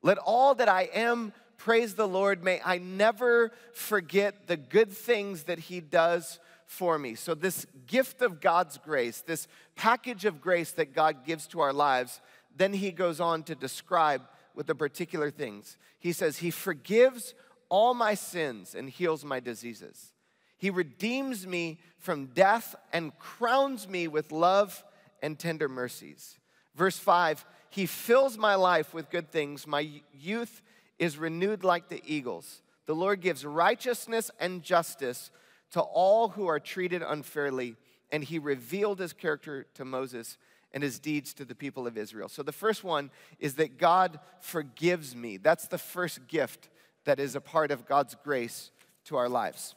Let 0.00 0.18
all 0.18 0.54
that 0.54 0.68
I 0.68 0.82
am 0.94 1.32
praise 1.56 1.94
the 1.94 2.06
Lord. 2.06 2.44
May 2.44 2.60
I 2.64 2.78
never 2.78 3.50
forget 3.72 4.46
the 4.46 4.56
good 4.56 4.92
things 4.92 5.42
that 5.44 5.58
he 5.58 5.80
does 5.80 6.38
for 6.66 6.98
me. 6.98 7.16
So, 7.16 7.34
this 7.34 7.66
gift 7.86 8.22
of 8.22 8.40
God's 8.40 8.78
grace, 8.78 9.22
this 9.22 9.48
package 9.74 10.24
of 10.24 10.40
grace 10.40 10.70
that 10.72 10.94
God 10.94 11.24
gives 11.24 11.48
to 11.48 11.60
our 11.60 11.72
lives, 11.72 12.20
then 12.54 12.72
he 12.72 12.92
goes 12.92 13.18
on 13.18 13.42
to 13.44 13.56
describe 13.56 14.22
with 14.54 14.66
the 14.66 14.74
particular 14.74 15.30
things. 15.30 15.78
He 15.98 16.12
says, 16.12 16.38
He 16.38 16.52
forgives 16.52 17.34
all 17.68 17.92
my 17.92 18.14
sins 18.14 18.76
and 18.76 18.88
heals 18.88 19.24
my 19.24 19.40
diseases. 19.40 20.12
He 20.58 20.70
redeems 20.70 21.46
me 21.46 21.78
from 21.98 22.26
death 22.26 22.74
and 22.92 23.16
crowns 23.18 23.88
me 23.88 24.08
with 24.08 24.32
love 24.32 24.84
and 25.22 25.38
tender 25.38 25.68
mercies. 25.68 26.38
Verse 26.74 26.98
5 26.98 27.44
He 27.70 27.86
fills 27.86 28.36
my 28.36 28.54
life 28.54 28.92
with 28.92 29.10
good 29.10 29.30
things. 29.30 29.66
My 29.66 29.88
youth 30.12 30.62
is 30.98 31.16
renewed 31.16 31.64
like 31.64 31.88
the 31.88 32.02
eagles. 32.04 32.62
The 32.86 32.94
Lord 32.94 33.20
gives 33.20 33.44
righteousness 33.44 34.30
and 34.40 34.62
justice 34.62 35.30
to 35.72 35.80
all 35.80 36.30
who 36.30 36.46
are 36.46 36.60
treated 36.60 37.02
unfairly, 37.02 37.76
and 38.10 38.24
He 38.24 38.38
revealed 38.38 38.98
His 38.98 39.12
character 39.12 39.66
to 39.74 39.84
Moses 39.84 40.38
and 40.72 40.82
His 40.82 40.98
deeds 40.98 41.34
to 41.34 41.44
the 41.44 41.54
people 41.54 41.86
of 41.86 41.96
Israel. 41.96 42.28
So 42.28 42.42
the 42.42 42.52
first 42.52 42.82
one 42.82 43.10
is 43.38 43.54
that 43.54 43.78
God 43.78 44.18
forgives 44.40 45.14
me. 45.14 45.36
That's 45.36 45.68
the 45.68 45.78
first 45.78 46.26
gift 46.26 46.68
that 47.04 47.20
is 47.20 47.36
a 47.36 47.40
part 47.40 47.70
of 47.70 47.86
God's 47.86 48.16
grace 48.24 48.70
to 49.04 49.16
our 49.16 49.28
lives. 49.28 49.74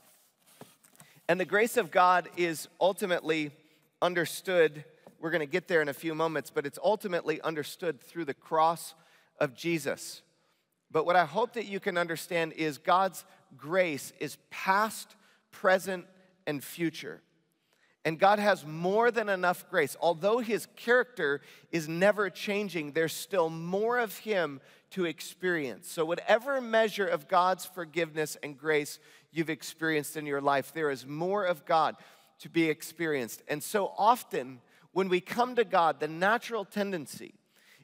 And 1.27 1.39
the 1.39 1.45
grace 1.45 1.77
of 1.77 1.91
God 1.91 2.29
is 2.35 2.67
ultimately 2.79 3.51
understood. 4.01 4.83
We're 5.19 5.31
going 5.31 5.39
to 5.39 5.45
get 5.45 5.67
there 5.67 5.81
in 5.81 5.89
a 5.89 5.93
few 5.93 6.15
moments, 6.15 6.49
but 6.49 6.65
it's 6.65 6.79
ultimately 6.83 7.41
understood 7.41 8.01
through 8.01 8.25
the 8.25 8.33
cross 8.33 8.95
of 9.39 9.55
Jesus. 9.55 10.21
But 10.91 11.05
what 11.05 11.15
I 11.15 11.25
hope 11.25 11.53
that 11.53 11.65
you 11.65 11.79
can 11.79 11.97
understand 11.97 12.53
is 12.53 12.77
God's 12.77 13.23
grace 13.57 14.13
is 14.19 14.37
past, 14.49 15.15
present, 15.51 16.05
and 16.45 16.63
future. 16.63 17.21
And 18.03 18.17
God 18.17 18.39
has 18.39 18.65
more 18.65 19.11
than 19.11 19.29
enough 19.29 19.69
grace. 19.69 19.95
Although 20.01 20.39
his 20.39 20.67
character 20.75 21.41
is 21.71 21.87
never 21.87 22.29
changing, 22.29 22.93
there's 22.93 23.13
still 23.13 23.49
more 23.49 23.99
of 23.99 24.17
him 24.17 24.59
to 24.91 25.05
experience. 25.05 25.89
So, 25.89 26.03
whatever 26.03 26.59
measure 26.59 27.05
of 27.05 27.27
God's 27.27 27.65
forgiveness 27.65 28.37
and 28.41 28.57
grace 28.57 28.99
you've 29.31 29.49
experienced 29.49 30.17
in 30.17 30.25
your 30.25 30.41
life, 30.41 30.73
there 30.73 30.91
is 30.91 31.05
more 31.05 31.45
of 31.45 31.65
God 31.65 31.95
to 32.39 32.49
be 32.49 32.69
experienced. 32.69 33.41
And 33.47 33.61
so 33.61 33.91
often, 33.97 34.61
when 34.91 35.09
we 35.09 35.21
come 35.21 35.55
to 35.55 35.63
God, 35.63 35.99
the 35.99 36.07
natural 36.07 36.65
tendency 36.65 37.33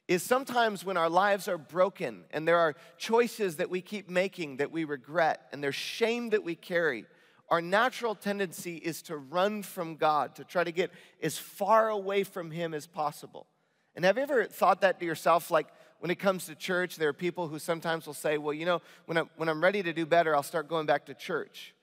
is 0.07 0.23
sometimes 0.23 0.85
when 0.85 0.97
our 0.97 1.09
lives 1.09 1.47
are 1.47 1.57
broken 1.57 2.23
and 2.31 2.47
there 2.47 2.57
are 2.57 2.75
choices 2.97 3.57
that 3.57 3.69
we 3.69 3.81
keep 3.81 4.09
making 4.09 4.57
that 4.57 4.71
we 4.71 4.83
regret 4.85 5.41
and 5.51 5.63
there's 5.63 5.75
shame 5.75 6.29
that 6.29 6.43
we 6.43 6.55
carry 6.55 7.05
our 7.49 7.61
natural 7.61 8.13
tendency 8.13 8.75
is 8.75 9.01
to 9.03 9.17
run 9.17 9.63
from 9.63 9.95
God, 9.95 10.35
to 10.35 10.43
try 10.43 10.63
to 10.63 10.71
get 10.71 10.91
as 11.21 11.37
far 11.37 11.89
away 11.89 12.23
from 12.23 12.51
Him 12.51 12.73
as 12.73 12.87
possible. 12.87 13.47
And 13.95 14.03
have 14.03 14.17
you 14.17 14.23
ever 14.23 14.45
thought 14.45 14.81
that 14.81 14.99
to 14.99 15.05
yourself? 15.05 15.49
Like 15.49 15.67
when 15.99 16.11
it 16.11 16.19
comes 16.19 16.45
to 16.45 16.55
church, 16.55 16.97
there 16.97 17.09
are 17.09 17.13
people 17.13 17.47
who 17.47 17.59
sometimes 17.59 18.05
will 18.05 18.13
say, 18.13 18.37
well, 18.37 18.53
you 18.53 18.65
know, 18.65 18.81
when 19.05 19.17
I'm, 19.17 19.29
when 19.35 19.49
I'm 19.49 19.63
ready 19.63 19.81
to 19.83 19.93
do 19.93 20.05
better, 20.05 20.35
I'll 20.35 20.43
start 20.43 20.67
going 20.67 20.85
back 20.85 21.05
to 21.07 21.13
church. 21.13 21.73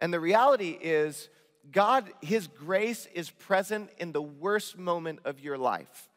And 0.00 0.12
the 0.12 0.20
reality 0.20 0.78
is, 0.80 1.28
God, 1.72 2.10
His 2.20 2.46
grace 2.46 3.06
is 3.14 3.30
present 3.30 3.90
in 3.98 4.12
the 4.12 4.22
worst 4.22 4.78
moment 4.78 5.20
of 5.24 5.40
your 5.40 5.58
life. 5.58 6.08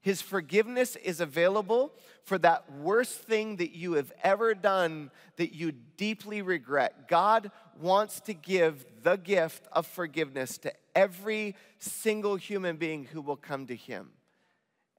His 0.00 0.22
forgiveness 0.22 0.94
is 0.94 1.20
available 1.20 1.92
for 2.22 2.38
that 2.38 2.72
worst 2.72 3.18
thing 3.22 3.56
that 3.56 3.76
you 3.76 3.94
have 3.94 4.12
ever 4.22 4.54
done 4.54 5.10
that 5.36 5.52
you 5.52 5.72
deeply 5.96 6.42
regret. 6.42 7.08
God 7.08 7.50
wants 7.80 8.20
to 8.20 8.32
give 8.32 8.84
the 9.02 9.16
gift 9.16 9.66
of 9.72 9.84
forgiveness 9.86 10.58
to 10.58 10.72
every 10.94 11.56
single 11.78 12.36
human 12.36 12.76
being 12.76 13.04
who 13.04 13.20
will 13.20 13.36
come 13.36 13.66
to 13.66 13.76
Him. 13.76 14.10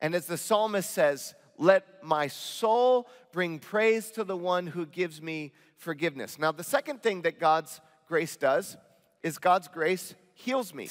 And 0.01 0.13
as 0.13 0.25
the 0.25 0.37
psalmist 0.37 0.91
says, 0.91 1.33
let 1.57 2.03
my 2.03 2.27
soul 2.27 3.07
bring 3.31 3.59
praise 3.59 4.11
to 4.11 4.23
the 4.23 4.37
one 4.37 4.67
who 4.67 4.85
gives 4.85 5.21
me 5.21 5.53
forgiveness. 5.75 6.37
Now, 6.39 6.51
the 6.51 6.63
second 6.63 7.03
thing 7.03 7.23
that 7.23 7.39
God's 7.39 7.81
grace 8.07 8.35
does 8.35 8.77
is 9.23 9.37
God's 9.37 9.67
grace 9.67 10.15
heals 10.33 10.73
me. 10.73 10.89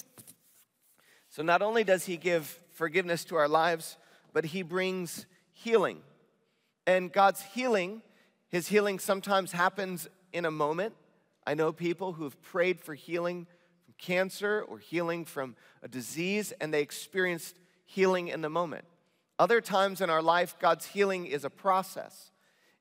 So, 1.28 1.42
not 1.42 1.62
only 1.62 1.84
does 1.84 2.04
He 2.04 2.16
give 2.16 2.62
forgiveness 2.76 3.24
to 3.24 3.36
our 3.36 3.48
lives, 3.48 3.96
but 4.32 4.44
he 4.44 4.62
brings 4.62 5.24
healing. 5.50 6.02
And 6.86 7.10
God's 7.10 7.40
healing, 7.42 8.02
his 8.48 8.68
healing 8.68 8.98
sometimes 8.98 9.52
happens 9.52 10.08
in 10.32 10.44
a 10.44 10.50
moment. 10.50 10.94
I 11.46 11.54
know 11.54 11.72
people 11.72 12.12
who've 12.12 12.40
prayed 12.42 12.78
for 12.78 12.94
healing 12.94 13.46
from 13.84 13.94
cancer 13.96 14.60
or 14.68 14.78
healing 14.78 15.24
from 15.24 15.56
a 15.82 15.88
disease, 15.88 16.52
and 16.60 16.72
they 16.72 16.82
experienced 16.82 17.56
healing 17.86 18.28
in 18.28 18.42
the 18.42 18.50
moment. 18.50 18.84
Other 19.38 19.60
times 19.60 20.00
in 20.00 20.10
our 20.10 20.22
life, 20.22 20.56
God's 20.58 20.86
healing 20.86 21.26
is 21.26 21.44
a 21.44 21.50
process, 21.50 22.30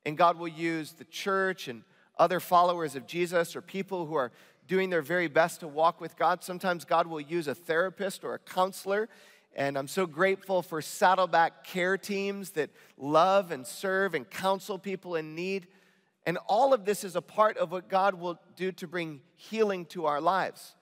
and 0.05 0.17
God 0.17 0.37
will 0.37 0.47
use 0.47 0.93
the 0.93 1.05
church 1.05 1.67
and 1.67 1.83
other 2.17 2.39
followers 2.39 2.95
of 2.95 3.07
Jesus 3.07 3.55
or 3.55 3.61
people 3.61 4.05
who 4.05 4.15
are 4.15 4.31
doing 4.67 4.89
their 4.89 5.01
very 5.01 5.27
best 5.27 5.59
to 5.59 5.67
walk 5.67 5.99
with 5.99 6.17
God. 6.17 6.43
Sometimes 6.43 6.85
God 6.85 7.07
will 7.07 7.21
use 7.21 7.47
a 7.47 7.53
therapist 7.55 8.23
or 8.23 8.33
a 8.33 8.39
counselor 8.39 9.09
and 9.55 9.77
I'm 9.77 9.87
so 9.87 10.05
grateful 10.05 10.61
for 10.61 10.81
Saddleback 10.81 11.63
care 11.63 11.97
teams 11.97 12.51
that 12.51 12.69
love 12.97 13.51
and 13.51 13.65
serve 13.65 14.13
and 14.13 14.29
counsel 14.29 14.77
people 14.77 15.15
in 15.15 15.33
need. 15.33 15.67
And 16.25 16.37
all 16.47 16.73
of 16.73 16.83
this 16.83 17.05
is 17.05 17.15
a 17.15 17.21
part 17.21 17.57
of 17.57 17.71
what 17.71 17.87
God 17.87 18.15
will 18.15 18.37
do 18.57 18.73
to 18.73 18.87
bring 18.87 19.21
healing 19.35 19.85
to 19.87 20.07
our 20.07 20.19
lives. 20.19 20.75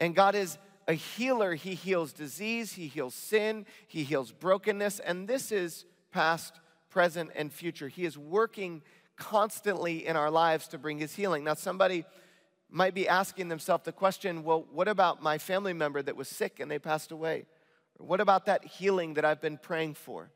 And 0.00 0.14
God 0.14 0.34
is 0.34 0.56
a 0.88 0.94
healer. 0.94 1.54
He 1.54 1.74
heals 1.74 2.12
disease, 2.12 2.72
He 2.72 2.86
heals 2.86 3.14
sin, 3.14 3.66
He 3.86 4.04
heals 4.04 4.32
brokenness. 4.32 5.00
And 5.00 5.28
this 5.28 5.52
is 5.52 5.84
past, 6.12 6.60
present, 6.90 7.30
and 7.34 7.52
future. 7.52 7.88
He 7.88 8.04
is 8.04 8.16
working 8.16 8.82
constantly 9.16 10.06
in 10.06 10.16
our 10.16 10.30
lives 10.30 10.68
to 10.68 10.78
bring 10.78 10.98
His 10.98 11.14
healing. 11.14 11.44
Now, 11.44 11.54
somebody 11.54 12.04
might 12.70 12.94
be 12.94 13.08
asking 13.08 13.48
themselves 13.48 13.84
the 13.84 13.92
question 13.92 14.44
well, 14.44 14.66
what 14.72 14.88
about 14.88 15.22
my 15.22 15.38
family 15.38 15.72
member 15.72 16.02
that 16.02 16.16
was 16.16 16.28
sick 16.28 16.60
and 16.60 16.70
they 16.70 16.78
passed 16.78 17.12
away? 17.12 17.46
What 17.98 18.20
about 18.20 18.46
that 18.46 18.64
healing 18.64 19.14
that 19.14 19.24
I've 19.24 19.40
been 19.40 19.58
praying 19.58 19.94
for? 19.94 20.30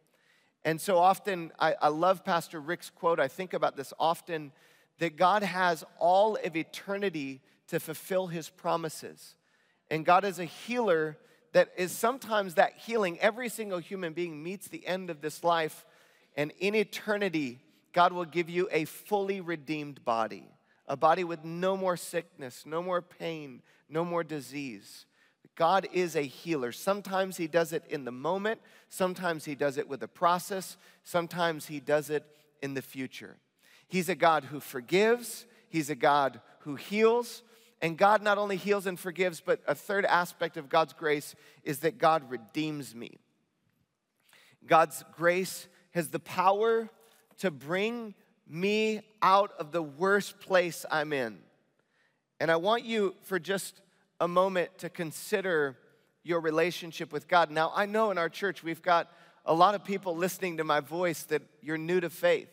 And 0.64 0.80
so 0.80 0.98
often, 0.98 1.52
I, 1.58 1.74
I, 1.80 1.88
love 1.88 2.24
Pastor 2.24 2.60
Rick's 2.60 2.90
quote. 2.90 3.18
I 3.18 3.28
think 3.28 3.54
about 3.54 3.76
this 3.76 3.92
often 3.98 4.52
that 4.98 5.16
God 5.16 5.42
has 5.42 5.84
all 5.98 6.36
of 6.36 6.54
eternity 6.54 7.40
to 7.68 7.80
fulfill 7.80 8.26
his 8.26 8.50
promises. 8.50 9.36
And 9.90 10.04
God 10.04 10.24
is 10.24 10.38
a 10.38 10.44
healer 10.44 11.18
that 11.52 11.70
is 11.76 11.90
sometimes 11.92 12.54
that 12.54 12.74
healing. 12.76 13.18
Every 13.18 13.48
single 13.48 13.78
human 13.78 14.12
being 14.12 14.42
meets 14.42 14.68
the 14.68 14.86
end 14.86 15.10
of 15.10 15.20
this 15.20 15.42
life, 15.42 15.84
and 16.36 16.52
in 16.60 16.74
eternity, 16.74 17.58
God 17.92 18.12
will 18.12 18.24
give 18.24 18.48
you 18.48 18.68
a 18.70 18.84
fully 18.84 19.40
redeemed 19.40 20.04
body, 20.04 20.48
a 20.86 20.96
body 20.96 21.24
with 21.24 21.44
no 21.44 21.76
more 21.76 21.96
sickness, 21.96 22.64
no 22.64 22.82
more 22.82 23.02
pain, 23.02 23.62
no 23.88 24.04
more 24.04 24.22
disease. 24.22 25.06
God 25.56 25.88
is 25.92 26.14
a 26.14 26.22
healer. 26.22 26.72
Sometimes 26.72 27.36
He 27.36 27.48
does 27.48 27.72
it 27.72 27.84
in 27.90 28.04
the 28.04 28.12
moment, 28.12 28.60
sometimes 28.88 29.44
He 29.44 29.54
does 29.54 29.76
it 29.76 29.88
with 29.88 30.02
a 30.02 30.08
process, 30.08 30.76
sometimes 31.02 31.66
He 31.66 31.80
does 31.80 32.10
it 32.10 32.24
in 32.62 32.74
the 32.74 32.82
future. 32.82 33.36
He's 33.88 34.08
a 34.08 34.14
God 34.14 34.44
who 34.44 34.60
forgives, 34.60 35.46
He's 35.68 35.90
a 35.90 35.96
God 35.96 36.40
who 36.60 36.76
heals. 36.76 37.42
And 37.82 37.96
God 37.96 38.22
not 38.22 38.36
only 38.38 38.56
heals 38.56 38.86
and 38.86 38.98
forgives, 38.98 39.40
but 39.40 39.60
a 39.66 39.74
third 39.74 40.04
aspect 40.04 40.56
of 40.56 40.68
God's 40.68 40.92
grace 40.92 41.34
is 41.64 41.80
that 41.80 41.98
God 41.98 42.30
redeems 42.30 42.94
me. 42.94 43.18
God's 44.66 45.02
grace 45.16 45.66
has 45.92 46.08
the 46.08 46.18
power 46.18 46.90
to 47.38 47.50
bring 47.50 48.14
me 48.46 49.00
out 49.22 49.52
of 49.58 49.72
the 49.72 49.82
worst 49.82 50.40
place 50.40 50.84
I'm 50.90 51.12
in. 51.12 51.38
And 52.38 52.50
I 52.50 52.56
want 52.56 52.84
you, 52.84 53.14
for 53.22 53.38
just 53.38 53.80
a 54.20 54.28
moment 54.28 54.76
to 54.78 54.90
consider 54.90 55.78
your 56.22 56.40
relationship 56.40 57.12
with 57.12 57.28
God. 57.28 57.50
Now, 57.50 57.72
I 57.74 57.86
know 57.86 58.10
in 58.10 58.18
our 58.18 58.28
church 58.28 58.62
we've 58.62 58.82
got 58.82 59.10
a 59.46 59.54
lot 59.54 59.74
of 59.74 59.84
people 59.84 60.14
listening 60.14 60.58
to 60.58 60.64
my 60.64 60.80
voice 60.80 61.22
that 61.24 61.42
you're 61.62 61.78
new 61.78 62.00
to 62.00 62.10
faith. 62.10 62.48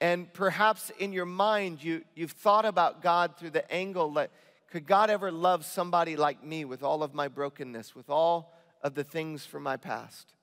And 0.00 0.32
perhaps 0.32 0.90
in 0.98 1.12
your 1.12 1.26
mind, 1.26 1.82
you, 1.82 2.04
you've 2.14 2.32
thought 2.32 2.64
about 2.64 3.02
God 3.02 3.36
through 3.36 3.50
the 3.50 3.70
angle 3.72 4.12
that 4.12 4.30
could 4.70 4.86
God 4.86 5.10
ever 5.10 5.32
love 5.32 5.64
somebody 5.64 6.16
like 6.16 6.44
me 6.44 6.64
with 6.64 6.82
all 6.82 7.02
of 7.02 7.14
my 7.14 7.28
brokenness, 7.28 7.94
with 7.96 8.10
all 8.10 8.54
of 8.82 8.94
the 8.94 9.04
things 9.04 9.44
from 9.44 9.62
my 9.62 9.76
past? 9.76 10.34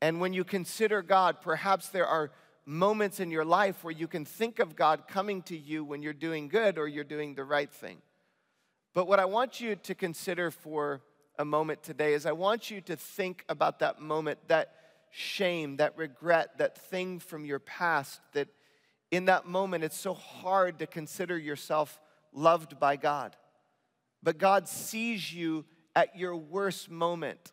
And 0.00 0.20
when 0.20 0.32
you 0.32 0.44
consider 0.44 1.00
God, 1.00 1.40
perhaps 1.40 1.88
there 1.88 2.06
are 2.06 2.32
moments 2.66 3.20
in 3.20 3.30
your 3.30 3.44
life 3.44 3.82
where 3.82 3.92
you 3.92 4.08
can 4.08 4.24
think 4.24 4.58
of 4.58 4.76
God 4.76 5.06
coming 5.08 5.42
to 5.42 5.56
you 5.56 5.84
when 5.84 6.02
you're 6.02 6.12
doing 6.12 6.48
good 6.48 6.76
or 6.76 6.86
you're 6.86 7.04
doing 7.04 7.34
the 7.34 7.44
right 7.44 7.72
thing. 7.72 7.98
But 8.94 9.06
what 9.06 9.20
I 9.20 9.24
want 9.24 9.60
you 9.60 9.76
to 9.76 9.94
consider 9.94 10.50
for 10.50 11.00
a 11.38 11.44
moment 11.44 11.82
today 11.82 12.14
is 12.14 12.26
I 12.26 12.32
want 12.32 12.70
you 12.70 12.80
to 12.82 12.96
think 12.96 13.44
about 13.48 13.78
that 13.78 14.00
moment, 14.00 14.38
that 14.48 14.74
shame, 15.10 15.76
that 15.76 15.96
regret, 15.96 16.58
that 16.58 16.76
thing 16.76 17.18
from 17.18 17.44
your 17.44 17.58
past 17.58 18.20
that 18.32 18.48
in 19.12 19.26
that 19.26 19.46
moment 19.46 19.84
it's 19.84 19.96
so 19.96 20.14
hard 20.14 20.80
to 20.80 20.86
consider 20.88 21.38
yourself 21.38 22.00
loved 22.32 22.80
by 22.80 22.96
God. 22.96 23.36
But 24.22 24.38
God 24.38 24.66
sees 24.66 25.32
you 25.32 25.64
at 25.94 26.16
your 26.16 26.34
worst 26.34 26.90
moment. 26.90 27.52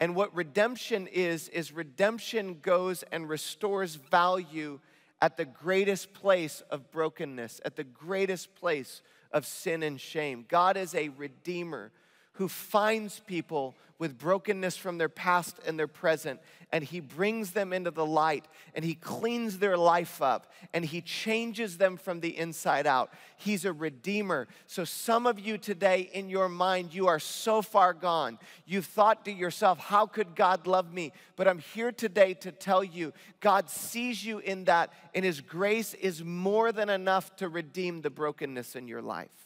And 0.00 0.16
what 0.16 0.34
redemption 0.34 1.06
is, 1.06 1.48
is 1.50 1.72
redemption 1.72 2.58
goes 2.62 3.04
and 3.12 3.28
restores 3.28 3.96
value 3.96 4.80
at 5.20 5.36
the 5.36 5.44
greatest 5.44 6.14
place 6.14 6.62
of 6.70 6.90
brokenness, 6.90 7.60
at 7.64 7.76
the 7.76 7.84
greatest 7.84 8.54
place 8.54 9.02
of 9.30 9.46
sin 9.46 9.82
and 9.82 10.00
shame. 10.00 10.46
God 10.48 10.76
is 10.76 10.94
a 10.94 11.10
redeemer 11.10 11.92
who 12.34 12.48
finds 12.48 13.20
people 13.20 13.74
with 13.98 14.18
brokenness 14.18 14.76
from 14.76 14.98
their 14.98 15.08
past 15.08 15.56
and 15.66 15.78
their 15.78 15.86
present, 15.86 16.40
and 16.72 16.82
He 16.82 16.98
brings 16.98 17.52
them 17.52 17.72
into 17.72 17.92
the 17.92 18.04
light, 18.04 18.46
and 18.74 18.84
He 18.84 18.94
cleans 18.94 19.58
their 19.58 19.76
life 19.76 20.20
up, 20.20 20.52
and 20.72 20.84
He 20.84 21.00
changes 21.00 21.78
them 21.78 21.96
from 21.96 22.18
the 22.18 22.36
inside 22.36 22.88
out. 22.88 23.12
He's 23.36 23.64
a 23.64 23.72
redeemer. 23.72 24.48
So, 24.66 24.84
some 24.84 25.28
of 25.28 25.38
you 25.38 25.58
today, 25.58 26.10
in 26.12 26.28
your 26.28 26.48
mind, 26.48 26.92
you 26.92 27.06
are 27.06 27.20
so 27.20 27.62
far 27.62 27.94
gone. 27.94 28.38
You've 28.66 28.86
thought 28.86 29.24
to 29.26 29.32
yourself, 29.32 29.78
How 29.78 30.06
could 30.06 30.34
God 30.34 30.66
love 30.66 30.92
me? 30.92 31.12
But 31.36 31.46
I'm 31.46 31.60
here 31.60 31.92
today 31.92 32.34
to 32.34 32.50
tell 32.50 32.82
you, 32.82 33.12
God 33.38 33.70
sees 33.70 34.24
you 34.24 34.40
in 34.40 34.64
that, 34.64 34.92
and 35.14 35.24
His 35.24 35.40
grace 35.40 35.94
is 35.94 36.24
more 36.24 36.72
than 36.72 36.90
enough 36.90 37.36
to 37.36 37.48
redeem 37.48 38.00
the 38.00 38.10
brokenness 38.10 38.74
in 38.74 38.88
your 38.88 39.02
life. 39.02 39.43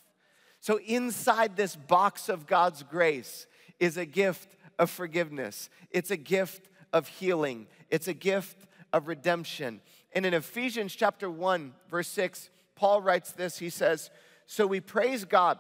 So, 0.61 0.79
inside 0.79 1.57
this 1.57 1.77
box 1.77 2.29
of 2.29 2.47
God's 2.47 2.83
grace 2.83 3.47
is 3.79 3.97
a 3.97 4.07
gift 4.07 4.57
of 4.79 4.91
forgiveness, 4.91 5.71
it's 5.91 6.11
a 6.11 6.17
gift 6.17 6.69
of 6.93 7.09
healing, 7.09 7.67
it's 7.91 8.09
a 8.09 8.15
gift 8.15 8.67
of 8.93 9.09
redemption. 9.09 9.81
And 10.13 10.25
in 10.25 10.35
Ephesians 10.35 10.95
chapter 10.95 11.29
1, 11.31 11.75
verse 11.91 12.09
6, 12.09 12.51
Paul 12.75 13.03
writes 13.03 13.33
this 13.33 13.59
He 13.59 13.71
says, 13.71 14.11
So 14.47 14.67
we 14.67 14.81
praise 14.81 15.25
God 15.25 15.59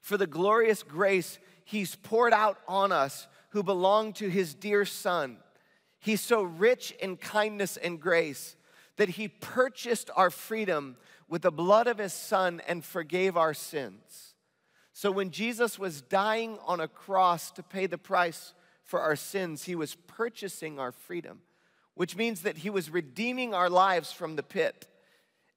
for 0.00 0.16
the 0.16 0.26
glorious 0.26 0.82
grace 0.82 1.38
He's 1.64 1.96
poured 1.96 2.32
out 2.32 2.58
on 2.68 2.92
us 2.92 3.28
who 3.50 3.62
belong 3.62 4.12
to 4.14 4.28
His 4.28 4.54
dear 4.54 4.84
Son. 4.84 5.38
He's 5.98 6.20
so 6.20 6.42
rich 6.42 6.90
in 7.00 7.16
kindness 7.16 7.76
and 7.76 8.00
grace 8.00 8.56
that 8.96 9.10
He 9.10 9.28
purchased 9.28 10.10
our 10.16 10.30
freedom 10.30 10.96
with 11.32 11.40
the 11.40 11.50
blood 11.50 11.86
of 11.86 11.96
His 11.96 12.12
Son 12.12 12.60
and 12.68 12.84
forgave 12.84 13.38
our 13.38 13.54
sins. 13.54 14.34
So 14.92 15.10
when 15.10 15.30
Jesus 15.30 15.78
was 15.78 16.02
dying 16.02 16.58
on 16.66 16.78
a 16.78 16.86
cross 16.86 17.50
to 17.52 17.62
pay 17.62 17.86
the 17.86 17.96
price 17.96 18.52
for 18.84 19.00
our 19.00 19.16
sins, 19.16 19.64
He 19.64 19.74
was 19.74 19.94
purchasing 19.94 20.78
our 20.78 20.92
freedom, 20.92 21.40
which 21.94 22.16
means 22.16 22.42
that 22.42 22.58
He 22.58 22.68
was 22.68 22.90
redeeming 22.90 23.54
our 23.54 23.70
lives 23.70 24.12
from 24.12 24.36
the 24.36 24.42
pit. 24.42 24.86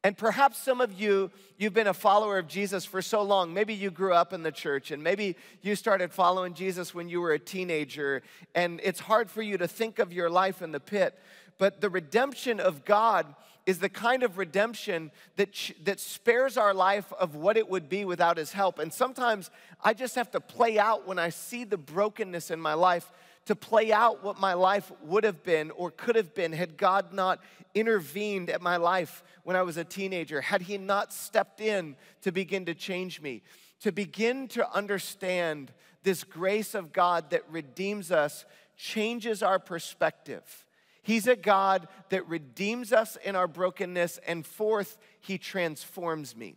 And 0.02 0.18
perhaps 0.18 0.60
some 0.60 0.80
of 0.80 0.94
you, 0.94 1.30
you've 1.58 1.74
been 1.74 1.88
a 1.88 1.94
follower 1.94 2.38
of 2.38 2.48
Jesus 2.48 2.86
for 2.86 3.02
so 3.02 3.22
long. 3.22 3.54
Maybe 3.54 3.74
you 3.74 3.92
grew 3.92 4.14
up 4.14 4.32
in 4.32 4.44
the 4.44 4.54
church 4.54 4.92
and 4.92 5.04
maybe 5.04 5.36
you 5.62 5.76
started 5.76 6.14
following 6.14 6.54
Jesus 6.54 6.96
when 6.96 7.10
you 7.10 7.20
were 7.20 7.34
a 7.34 7.40
teenager, 7.40 8.22
and 8.54 8.80
it's 8.82 9.02
hard 9.02 9.30
for 9.30 9.42
you 9.42 9.58
to 9.58 9.68
think 9.68 10.00
of 10.00 10.14
your 10.14 10.30
life 10.30 10.62
in 10.62 10.72
the 10.72 10.80
pit. 10.80 11.20
But 11.58 11.82
the 11.82 11.90
redemption 11.90 12.62
of 12.62 12.86
God 12.86 13.36
is 13.66 13.80
the 13.80 13.90
kind 13.90 14.24
of 14.24 14.38
redemption 14.38 15.12
that, 15.38 15.72
that 15.84 16.00
spares 16.00 16.56
our 16.58 16.74
life 16.74 17.12
of 17.14 17.36
what 17.36 17.58
it 17.58 17.68
would 17.68 17.90
be 17.90 18.06
without 18.06 18.38
His 18.38 18.52
help. 18.52 18.80
And 18.80 18.94
sometimes 18.94 19.50
I 19.84 19.94
just 19.94 20.16
have 20.16 20.32
to 20.32 20.40
play 20.40 20.78
out 20.78 21.08
when 21.08 21.18
I 21.18 21.30
see 21.30 21.64
the 21.64 21.78
brokenness 21.78 22.52
in 22.52 22.60
my 22.60 22.74
life 22.74 23.12
to 23.46 23.56
play 23.56 23.92
out 23.92 24.24
what 24.24 24.40
my 24.40 24.54
life 24.54 24.92
would 25.04 25.24
have 25.24 25.44
been 25.44 25.72
or 25.72 25.92
could 25.92 26.16
have 26.16 26.34
been 26.34 26.52
had 26.52 26.78
God 26.78 27.14
not 27.14 27.40
intervened 27.74 28.50
at 28.50 28.62
my 28.62 28.78
life 28.78 29.24
when 29.44 29.56
I 29.56 29.62
was 29.62 29.78
a 29.78 29.84
teenager, 29.84 30.42
had 30.42 30.62
He 30.62 30.78
not 30.78 31.14
stepped 31.14 31.62
in 31.62 31.96
to 32.22 32.32
begin 32.32 32.66
to 32.66 32.74
change 32.74 33.22
me, 33.22 33.44
to 33.82 33.92
begin 33.92 34.48
to 34.50 34.70
understand 34.76 35.72
this 36.04 36.24
grace 36.24 36.76
of 36.76 36.94
God 36.94 37.32
that 37.32 37.44
redeems 37.50 38.12
us, 38.12 38.46
changes 38.78 39.42
our 39.42 39.60
perspective. 39.60 40.65
He's 41.06 41.28
a 41.28 41.36
God 41.36 41.88
that 42.10 42.28
redeems 42.28 42.92
us 42.92 43.16
in 43.24 43.36
our 43.36 43.48
brokenness, 43.48 44.20
and 44.26 44.44
fourth, 44.44 44.98
He 45.20 45.38
transforms 45.38 46.36
me. 46.36 46.56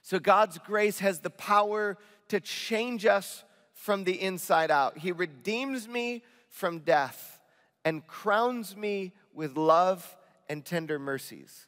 So 0.00 0.20
God's 0.20 0.58
grace 0.58 1.00
has 1.00 1.18
the 1.18 1.30
power 1.30 1.98
to 2.28 2.38
change 2.38 3.04
us 3.04 3.42
from 3.72 4.04
the 4.04 4.22
inside 4.22 4.70
out. 4.70 4.98
He 4.98 5.10
redeems 5.10 5.88
me 5.88 6.22
from 6.48 6.78
death 6.78 7.40
and 7.84 8.06
crowns 8.06 8.76
me 8.76 9.12
with 9.34 9.56
love 9.56 10.16
and 10.48 10.64
tender 10.64 11.00
mercies. 11.00 11.66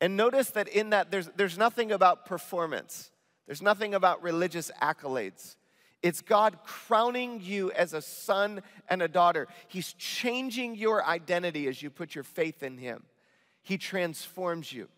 And 0.00 0.16
notice 0.16 0.50
that 0.50 0.66
in 0.66 0.90
that, 0.90 1.12
there's, 1.12 1.30
there's 1.36 1.56
nothing 1.56 1.92
about 1.92 2.26
performance, 2.26 3.12
there's 3.46 3.62
nothing 3.62 3.94
about 3.94 4.24
religious 4.24 4.72
accolades. 4.82 5.54
It's 6.02 6.22
God 6.22 6.58
crowning 6.64 7.40
you 7.42 7.70
as 7.72 7.92
a 7.92 8.00
son 8.00 8.62
and 8.88 9.02
a 9.02 9.08
daughter. 9.08 9.48
He's 9.68 9.92
changing 9.94 10.76
your 10.76 11.04
identity 11.04 11.68
as 11.68 11.82
you 11.82 11.90
put 11.90 12.14
your 12.14 12.24
faith 12.24 12.62
in 12.62 12.78
Him. 12.78 13.04
He 13.62 13.76
transforms 13.76 14.72
you. 14.72 14.88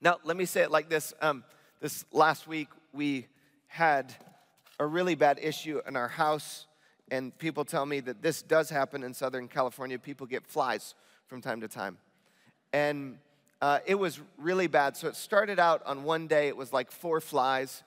Now, 0.00 0.18
let 0.24 0.36
me 0.36 0.46
say 0.46 0.62
it 0.62 0.70
like 0.70 0.88
this. 0.88 1.12
Um, 1.20 1.44
this 1.80 2.04
last 2.12 2.46
week, 2.46 2.68
we 2.92 3.26
had 3.66 4.14
a 4.78 4.86
really 4.86 5.14
bad 5.14 5.38
issue 5.42 5.80
in 5.86 5.96
our 5.96 6.08
house, 6.08 6.66
and 7.10 7.36
people 7.38 7.64
tell 7.64 7.84
me 7.84 8.00
that 8.00 8.22
this 8.22 8.42
does 8.42 8.70
happen 8.70 9.02
in 9.02 9.12
Southern 9.12 9.48
California. 9.48 9.98
People 9.98 10.26
get 10.26 10.46
flies 10.46 10.94
from 11.26 11.40
time 11.42 11.60
to 11.60 11.68
time. 11.68 11.98
And 12.72 13.18
uh, 13.60 13.80
it 13.86 13.94
was 13.94 14.20
really 14.38 14.66
bad. 14.66 14.96
So 14.96 15.08
it 15.08 15.16
started 15.16 15.58
out 15.58 15.82
on 15.86 16.04
one 16.04 16.26
day, 16.26 16.48
it 16.48 16.56
was 16.56 16.72
like 16.72 16.90
four 16.90 17.20
flies. 17.20 17.82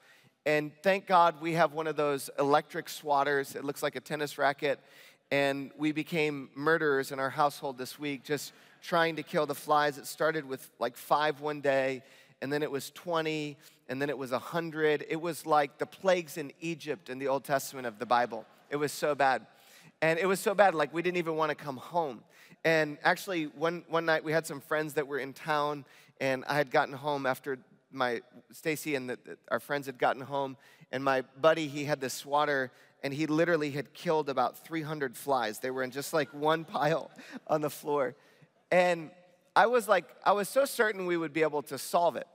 And 0.45 0.71
thank 0.81 1.05
God 1.05 1.41
we 1.41 1.53
have 1.53 1.73
one 1.73 1.87
of 1.87 1.95
those 1.95 2.29
electric 2.39 2.87
swatters. 2.87 3.55
It 3.55 3.63
looks 3.63 3.83
like 3.83 3.95
a 3.95 3.99
tennis 3.99 4.37
racket. 4.37 4.79
And 5.31 5.71
we 5.77 5.91
became 5.91 6.49
murderers 6.55 7.11
in 7.11 7.19
our 7.19 7.29
household 7.29 7.77
this 7.77 7.99
week, 7.99 8.23
just 8.23 8.53
trying 8.81 9.17
to 9.17 9.23
kill 9.23 9.45
the 9.45 9.55
flies. 9.55 9.97
It 9.97 10.07
started 10.07 10.45
with 10.45 10.69
like 10.79 10.97
five 10.97 11.41
one 11.41 11.61
day, 11.61 12.01
and 12.41 12.51
then 12.51 12.63
it 12.63 12.71
was 12.71 12.89
20, 12.91 13.57
and 13.89 14.01
then 14.01 14.09
it 14.09 14.17
was 14.17 14.31
100. 14.31 15.05
It 15.07 15.21
was 15.21 15.45
like 15.45 15.77
the 15.77 15.85
plagues 15.85 16.37
in 16.37 16.51
Egypt 16.61 17.09
in 17.09 17.19
the 17.19 17.27
Old 17.27 17.43
Testament 17.43 17.85
of 17.85 17.99
the 17.99 18.05
Bible. 18.05 18.45
It 18.69 18.77
was 18.77 18.91
so 18.91 19.13
bad. 19.13 19.45
And 20.01 20.17
it 20.17 20.25
was 20.25 20.39
so 20.39 20.55
bad, 20.55 20.73
like 20.73 20.93
we 20.93 21.01
didn't 21.01 21.17
even 21.17 21.35
want 21.35 21.49
to 21.49 21.55
come 21.55 21.77
home. 21.77 22.23
And 22.63 22.97
actually, 23.03 23.45
one, 23.45 23.83
one 23.87 24.05
night 24.05 24.23
we 24.23 24.31
had 24.31 24.47
some 24.47 24.61
friends 24.61 24.93
that 24.95 25.07
were 25.07 25.19
in 25.19 25.33
town, 25.33 25.85
and 26.19 26.43
I 26.47 26.55
had 26.55 26.71
gotten 26.71 26.93
home 26.93 27.25
after 27.25 27.59
my 27.91 28.21
Stacy 28.51 28.95
and 28.95 29.09
the, 29.09 29.19
our 29.49 29.59
friends 29.59 29.85
had 29.85 29.97
gotten 29.97 30.21
home, 30.21 30.57
and 30.91 31.03
my 31.03 31.21
buddy 31.39 31.67
he 31.67 31.85
had 31.85 32.01
this 32.01 32.13
swatter, 32.13 32.71
and 33.03 33.13
he 33.13 33.27
literally 33.27 33.71
had 33.71 33.93
killed 33.93 34.29
about 34.29 34.57
300 34.65 35.15
flies. 35.15 35.59
They 35.59 35.71
were 35.71 35.83
in 35.83 35.91
just 35.91 36.13
like 36.13 36.33
one 36.33 36.63
pile 36.65 37.11
on 37.47 37.61
the 37.61 37.69
floor, 37.69 38.15
and 38.71 39.11
I 39.55 39.65
was 39.65 39.87
like, 39.87 40.05
I 40.23 40.31
was 40.31 40.47
so 40.47 40.65
certain 40.65 41.05
we 41.05 41.17
would 41.17 41.33
be 41.33 41.41
able 41.41 41.63
to 41.63 41.77
solve 41.77 42.15
it. 42.15 42.27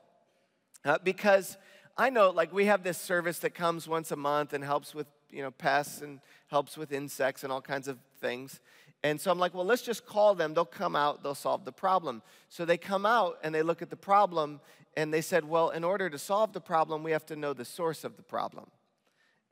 Uh, 0.85 0.99
because 1.03 1.57
I 1.97 2.11
know, 2.11 2.31
like, 2.31 2.53
we 2.53 2.67
have 2.67 2.83
this 2.83 2.99
service 2.99 3.39
that 3.39 3.55
comes 3.55 3.89
once 3.89 4.11
a 4.11 4.17
month 4.17 4.53
and 4.53 4.65
helps 4.65 4.95
with, 4.95 5.07
you 5.31 5.43
know, 5.43 5.51
pests 5.51 6.03
and 6.03 6.21
helps 6.49 6.77
with 6.77 6.93
insects 6.93 7.43
and 7.45 7.53
all 7.53 7.63
kinds 7.63 7.89
of 7.89 7.99
things. 8.21 8.61
And 9.03 9.21
so 9.21 9.31
I'm 9.31 9.39
like, 9.39 9.55
well, 9.55 9.65
let's 9.65 9.83
just 9.83 10.07
call 10.07 10.35
them. 10.35 10.55
They'll 10.55 10.65
come 10.65 10.97
out, 10.97 11.23
they'll 11.23 11.35
solve 11.35 11.65
the 11.65 11.73
problem. 11.73 12.23
So 12.49 12.65
they 12.65 12.77
come 12.77 13.07
out 13.07 13.39
and 13.43 13.55
they 13.55 13.63
look 13.63 13.81
at 13.81 13.91
the 13.91 13.97
problem 13.97 14.61
and 14.97 15.13
they 15.13 15.21
said, 15.21 15.45
well, 15.45 15.71
in 15.71 15.85
order 15.85 16.09
to 16.09 16.19
solve 16.19 16.53
the 16.53 16.61
problem, 16.61 17.03
we 17.03 17.11
have 17.11 17.27
to 17.27 17.37
know 17.37 17.53
the 17.53 17.65
source 17.65 18.05
of 18.05 18.17
the 18.17 18.23
problem. 18.23 18.71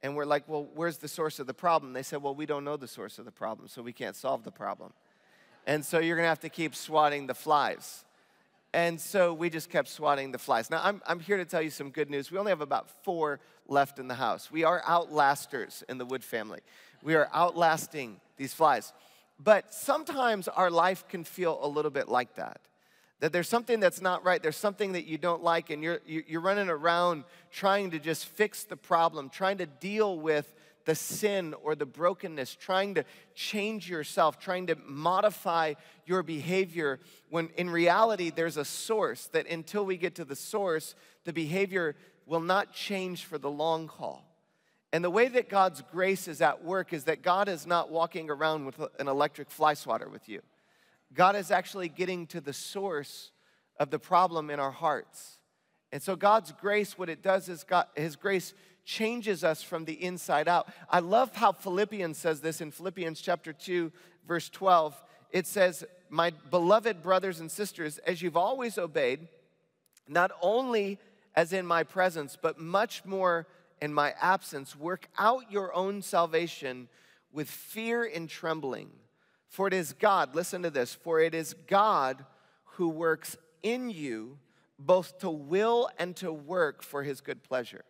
And 0.02 0.16
we're 0.16 0.24
like, 0.24 0.48
well, 0.48 0.68
where's 0.74 0.98
the 0.98 1.08
source 1.08 1.38
of 1.38 1.46
the 1.46 1.54
problem? 1.54 1.92
They 1.92 2.02
said, 2.02 2.22
well, 2.22 2.34
we 2.34 2.46
don't 2.46 2.64
know 2.64 2.76
the 2.76 2.88
source 2.88 3.18
of 3.18 3.24
the 3.24 3.32
problem, 3.32 3.68
so 3.68 3.82
we 3.82 3.92
can't 3.92 4.16
solve 4.16 4.42
the 4.44 4.50
problem. 4.50 4.92
And 5.66 5.84
so 5.84 5.98
you're 5.98 6.16
gonna 6.16 6.28
have 6.28 6.40
to 6.40 6.48
keep 6.48 6.74
swatting 6.74 7.26
the 7.26 7.34
flies. 7.34 8.04
And 8.74 9.00
so 9.00 9.34
we 9.34 9.50
just 9.50 9.68
kept 9.68 9.88
swatting 9.88 10.32
the 10.32 10.38
flies. 10.38 10.70
Now, 10.70 10.80
I'm, 10.82 11.02
I'm 11.06 11.20
here 11.20 11.36
to 11.36 11.44
tell 11.44 11.60
you 11.60 11.70
some 11.70 11.90
good 11.90 12.08
news. 12.08 12.30
We 12.30 12.38
only 12.38 12.50
have 12.50 12.62
about 12.62 12.88
four 13.04 13.38
left 13.68 13.98
in 13.98 14.08
the 14.08 14.14
house. 14.14 14.50
We 14.50 14.64
are 14.64 14.82
outlasters 14.82 15.82
in 15.88 15.98
the 15.98 16.06
Wood 16.06 16.24
family. 16.24 16.60
We 17.02 17.14
are 17.14 17.28
outlasting 17.34 18.20
these 18.36 18.54
flies. 18.54 18.92
But 19.38 19.74
sometimes 19.74 20.48
our 20.48 20.70
life 20.70 21.06
can 21.06 21.24
feel 21.24 21.58
a 21.62 21.68
little 21.68 21.90
bit 21.90 22.08
like 22.08 22.36
that. 22.36 22.60
That 23.22 23.32
there's 23.32 23.48
something 23.48 23.78
that's 23.78 24.02
not 24.02 24.24
right, 24.24 24.42
there's 24.42 24.56
something 24.56 24.94
that 24.94 25.06
you 25.06 25.16
don't 25.16 25.44
like, 25.44 25.70
and 25.70 25.80
you're, 25.80 26.00
you're 26.04 26.40
running 26.40 26.68
around 26.68 27.22
trying 27.52 27.92
to 27.92 28.00
just 28.00 28.26
fix 28.26 28.64
the 28.64 28.76
problem, 28.76 29.28
trying 29.28 29.58
to 29.58 29.66
deal 29.66 30.18
with 30.18 30.52
the 30.86 30.96
sin 30.96 31.54
or 31.62 31.76
the 31.76 31.86
brokenness, 31.86 32.56
trying 32.56 32.96
to 32.96 33.04
change 33.36 33.88
yourself, 33.88 34.40
trying 34.40 34.66
to 34.66 34.76
modify 34.84 35.74
your 36.04 36.24
behavior, 36.24 36.98
when 37.30 37.50
in 37.56 37.70
reality, 37.70 38.30
there's 38.30 38.56
a 38.56 38.64
source 38.64 39.28
that 39.28 39.46
until 39.46 39.86
we 39.86 39.96
get 39.96 40.16
to 40.16 40.24
the 40.24 40.34
source, 40.34 40.96
the 41.22 41.32
behavior 41.32 41.94
will 42.26 42.40
not 42.40 42.72
change 42.72 43.24
for 43.24 43.38
the 43.38 43.48
long 43.48 43.86
haul. 43.86 44.24
And 44.92 45.04
the 45.04 45.10
way 45.10 45.28
that 45.28 45.48
God's 45.48 45.80
grace 45.92 46.26
is 46.26 46.42
at 46.42 46.64
work 46.64 46.92
is 46.92 47.04
that 47.04 47.22
God 47.22 47.48
is 47.48 47.68
not 47.68 47.88
walking 47.88 48.30
around 48.30 48.66
with 48.66 48.80
an 48.98 49.06
electric 49.06 49.48
fly 49.48 49.74
swatter 49.74 50.08
with 50.08 50.28
you. 50.28 50.42
God 51.14 51.36
is 51.36 51.50
actually 51.50 51.88
getting 51.88 52.26
to 52.28 52.40
the 52.40 52.52
source 52.52 53.30
of 53.78 53.90
the 53.90 53.98
problem 53.98 54.50
in 54.50 54.60
our 54.60 54.70
hearts. 54.70 55.38
And 55.90 56.02
so, 56.02 56.16
God's 56.16 56.52
grace, 56.52 56.96
what 56.96 57.08
it 57.08 57.22
does 57.22 57.48
is 57.48 57.64
God, 57.64 57.86
His 57.94 58.16
grace 58.16 58.54
changes 58.84 59.44
us 59.44 59.62
from 59.62 59.84
the 59.84 60.02
inside 60.02 60.48
out. 60.48 60.68
I 60.88 61.00
love 61.00 61.36
how 61.36 61.52
Philippians 61.52 62.18
says 62.18 62.40
this 62.40 62.60
in 62.60 62.70
Philippians 62.70 63.20
chapter 63.20 63.52
2, 63.52 63.92
verse 64.26 64.48
12. 64.48 65.00
It 65.30 65.46
says, 65.46 65.84
My 66.08 66.30
beloved 66.50 67.02
brothers 67.02 67.40
and 67.40 67.50
sisters, 67.50 67.98
as 67.98 68.22
you've 68.22 68.36
always 68.36 68.78
obeyed, 68.78 69.28
not 70.08 70.32
only 70.40 70.98
as 71.34 71.52
in 71.52 71.66
my 71.66 71.82
presence, 71.82 72.36
but 72.40 72.58
much 72.58 73.04
more 73.04 73.46
in 73.80 73.92
my 73.92 74.14
absence, 74.20 74.76
work 74.76 75.08
out 75.18 75.50
your 75.50 75.74
own 75.74 76.02
salvation 76.02 76.88
with 77.32 77.48
fear 77.48 78.04
and 78.04 78.28
trembling. 78.28 78.90
For 79.52 79.66
it 79.66 79.74
is 79.74 79.92
God, 79.92 80.34
listen 80.34 80.62
to 80.62 80.70
this, 80.70 80.94
for 80.94 81.20
it 81.20 81.34
is 81.34 81.54
God 81.66 82.24
who 82.64 82.88
works 82.88 83.36
in 83.62 83.90
you 83.90 84.38
both 84.78 85.18
to 85.18 85.28
will 85.28 85.90
and 85.98 86.16
to 86.16 86.32
work 86.32 86.82
for 86.82 87.02
his 87.02 87.20
good 87.20 87.42
pleasure. 87.42 87.84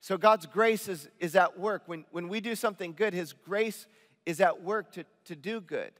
So 0.00 0.16
God's 0.16 0.46
grace 0.46 0.88
is, 0.88 1.10
is 1.18 1.36
at 1.36 1.58
work. 1.58 1.82
When, 1.84 2.06
when 2.12 2.28
we 2.28 2.40
do 2.40 2.54
something 2.54 2.94
good, 2.94 3.12
His 3.12 3.34
grace 3.34 3.86
is 4.24 4.40
at 4.40 4.62
work 4.62 4.92
to, 4.92 5.04
to 5.26 5.36
do 5.36 5.60
good. 5.60 5.92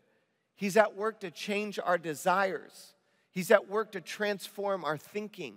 He's 0.56 0.78
at 0.78 0.96
work 0.96 1.20
to 1.20 1.30
change 1.30 1.78
our 1.78 1.98
desires. 1.98 2.94
He's 3.30 3.50
at 3.50 3.68
work 3.68 3.92
to 3.92 4.00
transform 4.00 4.86
our 4.86 4.96
thinking. 4.96 5.56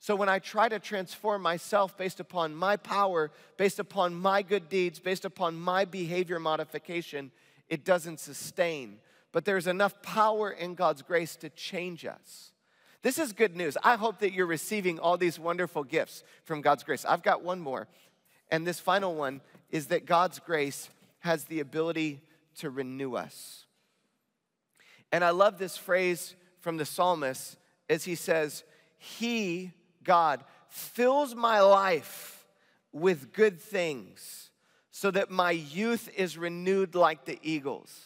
So 0.00 0.14
when 0.14 0.28
I 0.28 0.38
try 0.38 0.68
to 0.68 0.78
transform 0.78 1.40
myself 1.40 1.96
based 1.96 2.20
upon 2.20 2.54
my 2.54 2.76
power, 2.76 3.30
based 3.56 3.78
upon 3.78 4.14
my 4.14 4.42
good 4.42 4.68
deeds, 4.68 5.00
based 5.00 5.24
upon 5.24 5.56
my 5.56 5.86
behavior 5.86 6.38
modification, 6.38 7.32
it 7.68 7.84
doesn't 7.84 8.20
sustain. 8.20 8.98
But 9.32 9.44
there's 9.44 9.66
enough 9.66 10.00
power 10.02 10.50
in 10.50 10.74
God's 10.74 11.02
grace 11.02 11.36
to 11.36 11.50
change 11.50 12.04
us. 12.04 12.52
This 13.02 13.18
is 13.18 13.32
good 13.32 13.56
news. 13.56 13.76
I 13.82 13.96
hope 13.96 14.18
that 14.20 14.32
you're 14.32 14.46
receiving 14.46 14.98
all 14.98 15.16
these 15.16 15.38
wonderful 15.38 15.84
gifts 15.84 16.24
from 16.44 16.62
God's 16.62 16.82
grace. 16.82 17.04
I've 17.04 17.22
got 17.22 17.44
one 17.44 17.60
more. 17.60 17.86
And 18.50 18.66
this 18.66 18.80
final 18.80 19.14
one 19.14 19.40
is 19.70 19.86
that 19.88 20.06
God's 20.06 20.38
grace 20.38 20.88
has 21.20 21.44
the 21.44 21.60
ability 21.60 22.22
to 22.56 22.70
renew 22.70 23.14
us. 23.14 23.66
And 25.12 25.22
I 25.22 25.30
love 25.30 25.58
this 25.58 25.76
phrase 25.76 26.34
from 26.60 26.76
the 26.76 26.84
psalmist 26.84 27.56
as 27.88 28.04
he 28.04 28.14
says, 28.14 28.64
He, 28.98 29.72
God, 30.02 30.44
fills 30.68 31.34
my 31.34 31.60
life 31.60 32.46
with 32.92 33.32
good 33.32 33.60
things 33.60 34.47
so 34.98 35.12
that 35.12 35.30
my 35.30 35.52
youth 35.52 36.10
is 36.16 36.36
renewed 36.36 36.96
like 36.96 37.24
the 37.24 37.38
eagles. 37.40 37.96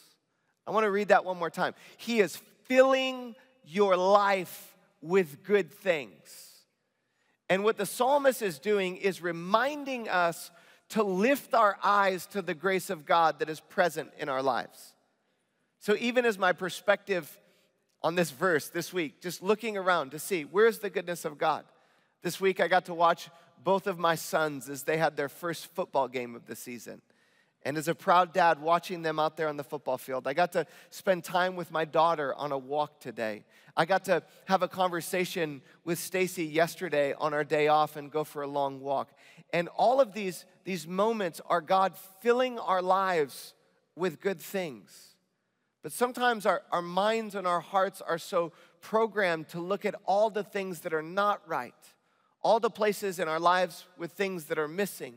I 0.67 0.69
want 0.69 0.83
to 0.83 0.91
read 0.91 1.07
that 1.07 1.25
one 1.25 1.39
more 1.39 1.49
time. 1.49 1.73
He 1.97 2.19
is 2.19 2.39
filling 2.65 3.33
your 3.65 3.97
life 3.97 4.75
with 5.01 5.43
good 5.43 5.71
things. 5.71 6.11
And 7.49 7.63
what 7.63 7.77
the 7.77 7.87
psalmist 7.87 8.43
is 8.43 8.59
doing 8.59 8.97
is 8.97 9.23
reminding 9.23 10.07
us 10.07 10.51
to 10.89 11.01
lift 11.01 11.55
our 11.55 11.79
eyes 11.83 12.27
to 12.27 12.43
the 12.43 12.53
grace 12.53 12.91
of 12.91 13.07
God 13.07 13.39
that 13.39 13.49
is 13.49 13.59
present 13.59 14.11
in 14.19 14.29
our 14.29 14.43
lives. 14.43 14.93
So, 15.79 15.95
even 15.99 16.25
as 16.25 16.37
my 16.37 16.53
perspective 16.53 17.39
on 18.03 18.13
this 18.13 18.29
verse 18.29 18.69
this 18.69 18.93
week, 18.93 19.19
just 19.19 19.41
looking 19.41 19.77
around 19.77 20.11
to 20.11 20.19
see 20.19 20.43
where's 20.43 20.77
the 20.77 20.91
goodness 20.91 21.25
of 21.25 21.39
God. 21.39 21.65
This 22.21 22.39
week, 22.39 22.59
I 22.59 22.67
got 22.67 22.85
to 22.85 22.93
watch 22.93 23.31
both 23.63 23.87
of 23.87 23.97
my 23.97 24.15
sons 24.15 24.69
as 24.69 24.83
they 24.83 24.97
had 24.97 25.15
their 25.15 25.29
first 25.29 25.67
football 25.73 26.07
game 26.07 26.35
of 26.35 26.45
the 26.45 26.55
season. 26.55 27.01
And 27.65 27.77
as 27.77 27.87
a 27.87 27.95
proud 27.95 28.33
dad 28.33 28.61
watching 28.61 29.03
them 29.03 29.19
out 29.19 29.37
there 29.37 29.47
on 29.47 29.55
the 29.55 29.63
football 29.63 29.97
field, 29.97 30.27
I 30.27 30.33
got 30.33 30.51
to 30.51 30.65
spend 30.89 31.23
time 31.23 31.55
with 31.55 31.71
my 31.71 31.85
daughter 31.85 32.35
on 32.35 32.51
a 32.51 32.57
walk 32.57 32.99
today. 32.99 33.45
I 33.75 33.85
got 33.85 34.05
to 34.05 34.23
have 34.45 34.63
a 34.63 34.67
conversation 34.67 35.61
with 35.85 35.97
Stacy 35.97 36.43
yesterday 36.43 37.13
on 37.13 37.33
our 37.33 37.45
day 37.45 37.69
off 37.69 37.95
and 37.95 38.11
go 38.11 38.23
for 38.23 38.41
a 38.41 38.47
long 38.47 38.81
walk. 38.81 39.13
And 39.53 39.69
all 39.69 40.01
of 40.01 40.13
these, 40.13 40.45
these 40.65 40.87
moments 40.87 41.39
are 41.45 41.61
God 41.61 41.93
filling 42.21 42.59
our 42.59 42.81
lives 42.81 43.53
with 43.95 44.19
good 44.19 44.41
things. 44.41 45.15
But 45.83 45.91
sometimes 45.91 46.45
our, 46.45 46.63
our 46.71 46.81
minds 46.81 47.35
and 47.35 47.47
our 47.47 47.59
hearts 47.59 48.01
are 48.01 48.17
so 48.17 48.51
programmed 48.81 49.49
to 49.49 49.59
look 49.59 49.85
at 49.85 49.95
all 50.05 50.29
the 50.29 50.43
things 50.43 50.81
that 50.81 50.93
are 50.93 51.01
not 51.01 51.47
right, 51.47 51.73
all 52.43 52.59
the 52.59 52.69
places 52.69 53.19
in 53.19 53.27
our 53.27 53.39
lives 53.39 53.85
with 53.97 54.11
things 54.11 54.45
that 54.45 54.59
are 54.59 54.67
missing. 54.67 55.15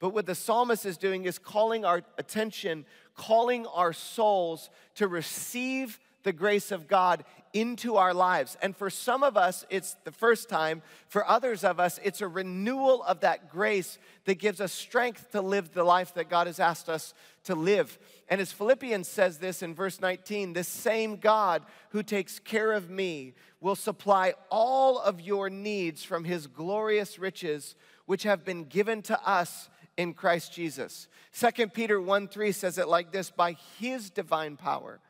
But 0.00 0.10
what 0.10 0.26
the 0.26 0.34
psalmist 0.34 0.86
is 0.86 0.96
doing 0.96 1.24
is 1.24 1.38
calling 1.38 1.84
our 1.84 2.02
attention, 2.16 2.86
calling 3.14 3.66
our 3.66 3.92
souls 3.92 4.70
to 4.94 5.08
receive 5.08 6.00
the 6.22 6.32
grace 6.32 6.72
of 6.72 6.88
God 6.88 7.24
into 7.52 7.96
our 7.96 8.12
lives. 8.12 8.56
And 8.60 8.76
for 8.76 8.90
some 8.90 9.22
of 9.22 9.36
us, 9.36 9.64
it's 9.70 9.96
the 10.04 10.12
first 10.12 10.48
time. 10.48 10.82
For 11.08 11.26
others 11.26 11.64
of 11.64 11.80
us, 11.80 11.98
it's 12.02 12.20
a 12.20 12.28
renewal 12.28 13.02
of 13.02 13.20
that 13.20 13.50
grace 13.50 13.98
that 14.24 14.38
gives 14.38 14.60
us 14.60 14.72
strength 14.72 15.30
to 15.32 15.40
live 15.40 15.72
the 15.72 15.84
life 15.84 16.14
that 16.14 16.28
God 16.28 16.46
has 16.46 16.60
asked 16.60 16.88
us 16.88 17.14
to 17.44 17.54
live. 17.54 17.98
And 18.28 18.40
as 18.40 18.52
Philippians 18.52 19.08
says 19.08 19.38
this 19.38 19.62
in 19.62 19.74
verse 19.74 20.00
19, 20.00 20.52
this 20.52 20.68
same 20.68 21.16
God 21.16 21.62
who 21.90 22.02
takes 22.02 22.38
care 22.38 22.72
of 22.72 22.90
me 22.90 23.34
will 23.60 23.76
supply 23.76 24.34
all 24.50 24.98
of 24.98 25.20
your 25.20 25.50
needs 25.50 26.04
from 26.04 26.24
his 26.24 26.46
glorious 26.46 27.18
riches, 27.18 27.74
which 28.06 28.22
have 28.24 28.44
been 28.44 28.64
given 28.64 29.02
to 29.02 29.28
us 29.28 29.68
in 29.96 30.14
Christ 30.14 30.52
Jesus. 30.52 31.08
2 31.32 31.68
Peter 31.68 32.00
1 32.00 32.28
3 32.28 32.52
says 32.52 32.78
it 32.78 32.88
like 32.88 33.12
this 33.12 33.30
By 33.30 33.56
his 33.78 34.10
divine 34.10 34.56
power, 34.56 35.00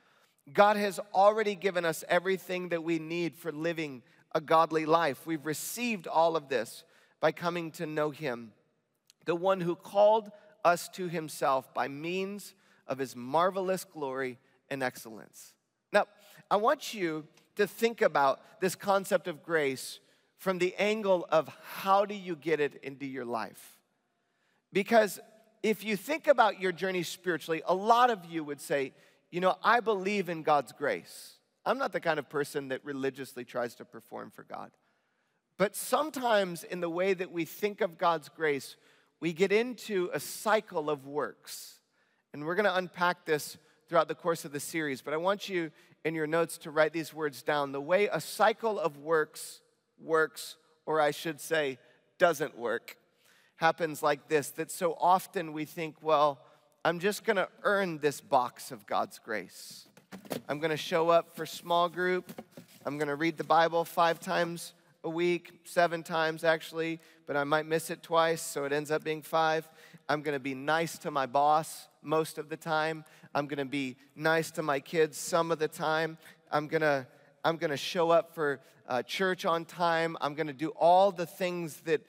God 0.53 0.77
has 0.77 1.01
already 1.15 1.55
given 1.55 1.85
us 1.85 2.05
everything 2.09 2.71
that 2.71 2.83
we 2.83 2.99
need 2.99 3.37
for 3.37 3.53
living 3.53 4.03
a 4.35 4.41
godly 4.41 4.87
life. 4.87 5.27
We've 5.27 5.45
received 5.47 6.07
all 6.07 6.37
of 6.37 6.49
this 6.49 6.85
by 7.21 7.33
coming 7.33 7.71
to 7.73 7.87
know 7.87 8.11
him, 8.11 8.53
the 9.25 9.35
one 9.35 9.61
who 9.61 9.75
called 9.75 10.31
us 10.65 10.89
to 10.91 11.09
himself 11.09 11.73
by 11.75 11.89
means 11.89 12.55
of 12.87 12.99
his 12.99 13.17
marvelous 13.17 13.85
glory 13.85 14.39
and 14.71 14.83
excellence. 14.83 15.55
Now, 15.93 16.07
I 16.51 16.57
want 16.57 16.95
you 16.95 17.27
to 17.57 17.67
think 17.67 18.03
about 18.03 18.41
this 18.61 18.75
concept 18.75 19.29
of 19.29 19.43
grace 19.43 19.99
from 20.37 20.59
the 20.59 20.75
angle 20.77 21.27
of 21.31 21.49
how 21.81 22.05
do 22.05 22.15
you 22.15 22.37
get 22.37 22.61
it 22.61 22.79
into 22.83 23.07
your 23.07 23.25
life? 23.25 23.79
Because 24.73 25.19
if 25.63 25.83
you 25.85 25.97
think 25.97 26.29
about 26.29 26.61
your 26.61 26.73
journey 26.73 27.03
spiritually, 27.03 27.63
a 27.67 27.75
lot 27.75 28.11
of 28.11 28.25
you 28.27 28.45
would 28.45 28.61
say, 28.61 28.93
you 29.31 29.41
know, 29.41 29.57
I 29.63 29.81
believe 29.81 30.29
in 30.29 30.43
God's 30.43 30.73
grace. 30.73 31.35
I'm 31.65 31.79
not 31.79 31.93
the 31.93 32.01
kind 32.01 32.19
of 32.19 32.29
person 32.29 32.69
that 32.69 32.85
religiously 32.85 33.45
tries 33.45 33.75
to 33.77 33.85
perform 33.85 34.31
for 34.31 34.43
God. 34.43 34.71
But 35.59 35.75
sometimes, 35.75 36.65
in 36.65 36.81
the 36.81 36.89
way 36.89 37.15
that 37.15 37.33
we 37.33 37.45
think 37.45 37.81
of 37.81 37.99
God's 37.99 38.29
grace, 38.29 38.77
we 39.21 39.33
get 39.33 39.53
into 39.53 40.09
a 40.15 40.21
cycle 40.21 40.89
of 40.89 41.07
works. 41.07 41.81
And 42.33 42.45
we're 42.45 42.55
going 42.55 42.65
to 42.65 42.77
unpack 42.77 43.27
this 43.27 43.59
throughout 43.89 44.09
the 44.09 44.15
course 44.15 44.45
of 44.45 44.53
the 44.53 44.61
series. 44.61 45.03
But 45.03 45.15
I 45.15 45.17
want 45.17 45.49
you 45.49 45.71
in 46.05 46.15
your 46.15 46.27
notes 46.27 46.59
to 46.59 46.71
write 46.71 46.93
these 46.93 47.13
words 47.13 47.43
down. 47.43 47.73
The 47.73 47.81
way 47.81 48.07
a 48.07 48.21
cycle 48.21 48.79
of 48.79 48.97
works 48.99 49.61
works, 50.01 50.57
or 50.87 51.01
I 51.01 51.11
should 51.11 51.41
say, 51.41 51.79
doesn't 52.19 52.57
work, 52.57 52.97
happens 53.57 54.03
like 54.03 54.29
this 54.29 54.51
that 54.51 54.71
so 54.71 54.97
often 55.01 55.53
we 55.53 55.65
think, 55.65 55.97
well, 56.01 56.41
I'm 56.89 57.01
just 57.01 57.23
going 57.23 57.37
to 57.37 57.51
earn 57.65 57.99
this 57.99 58.23
box 58.23 58.73
of 58.73 58.87
God's 58.87 59.19
grace. 59.19 59.89
I'm 60.49 60.59
going 60.59 60.71
to 60.71 60.77
show 60.79 61.11
up 61.11 61.37
for 61.37 61.45
small 61.45 61.91
group. 61.91 62.33
I'm 62.87 62.97
going 62.97 63.09
to 63.09 63.15
read 63.15 63.37
the 63.37 63.45
Bible 63.45 63.85
five 63.85 64.21
times 64.21 64.73
a 65.05 65.11
week, 65.11 65.53
seven 65.65 66.03
times 66.03 66.45
actually, 66.45 66.99
but 67.27 67.37
I 67.37 67.45
might 67.45 67.67
miss 67.67 67.91
it 67.91 68.03
twice, 68.03 68.41
so 68.41 68.65
it 68.65 68.73
ends 68.73 68.91
up 68.91 69.05
being 69.05 69.21
five. 69.21 69.69
I'm 70.09 70.23
going 70.23 70.33
to 70.33 70.41
be 70.41 70.55
nice 70.55 70.97
to 71.01 71.11
my 71.11 71.27
boss 71.27 71.89
most 72.01 72.39
of 72.39 72.49
the 72.49 72.57
time. 72.57 73.05
I'm 73.35 73.49
going 73.49 73.59
to 73.59 73.67
be 73.67 73.97
nice 74.17 74.51
to 74.53 74.63
my 74.63 74.81
kids 74.81 75.19
some 75.19 75.51
of 75.51 75.59
the 75.59 75.69
time. 75.69 76.17
I'm 76.51 76.69
going 76.69 76.81
to 76.81 77.07
I'm 77.45 77.59
going 77.59 77.71
to 77.71 77.77
show 77.77 78.09
up 78.09 78.35
for 78.35 78.61
uh, 78.89 79.03
church 79.03 79.45
on 79.45 79.67
time. 79.67 80.17
I'm 80.23 80.35
going 80.35 80.47
to 80.47 80.55
do 80.55 80.71
all 80.71 81.13
the 81.13 81.27
things 81.27 81.83
that 81.83 82.01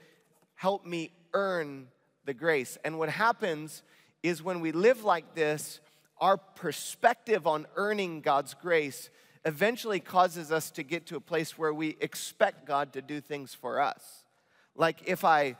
help 0.55 0.85
me 0.85 1.11
earn 1.33 1.89
the 2.23 2.33
grace. 2.33 2.77
And 2.85 2.97
what 2.97 3.09
happens 3.09 3.83
is 4.23 4.43
when 4.43 4.60
we 4.60 4.71
live 4.71 5.03
like 5.03 5.36
this, 5.36 5.79
our 6.19 6.38
perspective 6.38 7.47
on 7.47 7.65
earning 7.75 8.21
God's 8.21 8.53
grace 8.53 9.10
eventually 9.45 9.99
causes 9.99 10.51
us 10.51 10.69
to 10.71 10.84
get 10.84 11.05
to 11.08 11.15
a 11.15 11.21
place 11.21 11.58
where 11.58 11.73
we 11.73 11.97
expect 12.01 12.65
God 12.65 12.93
to 12.93 13.01
do 13.01 13.21
things 13.21 13.53
for 13.53 13.79
us. 13.79 14.25
Like 14.75 15.01
if 15.05 15.23
I 15.23 15.55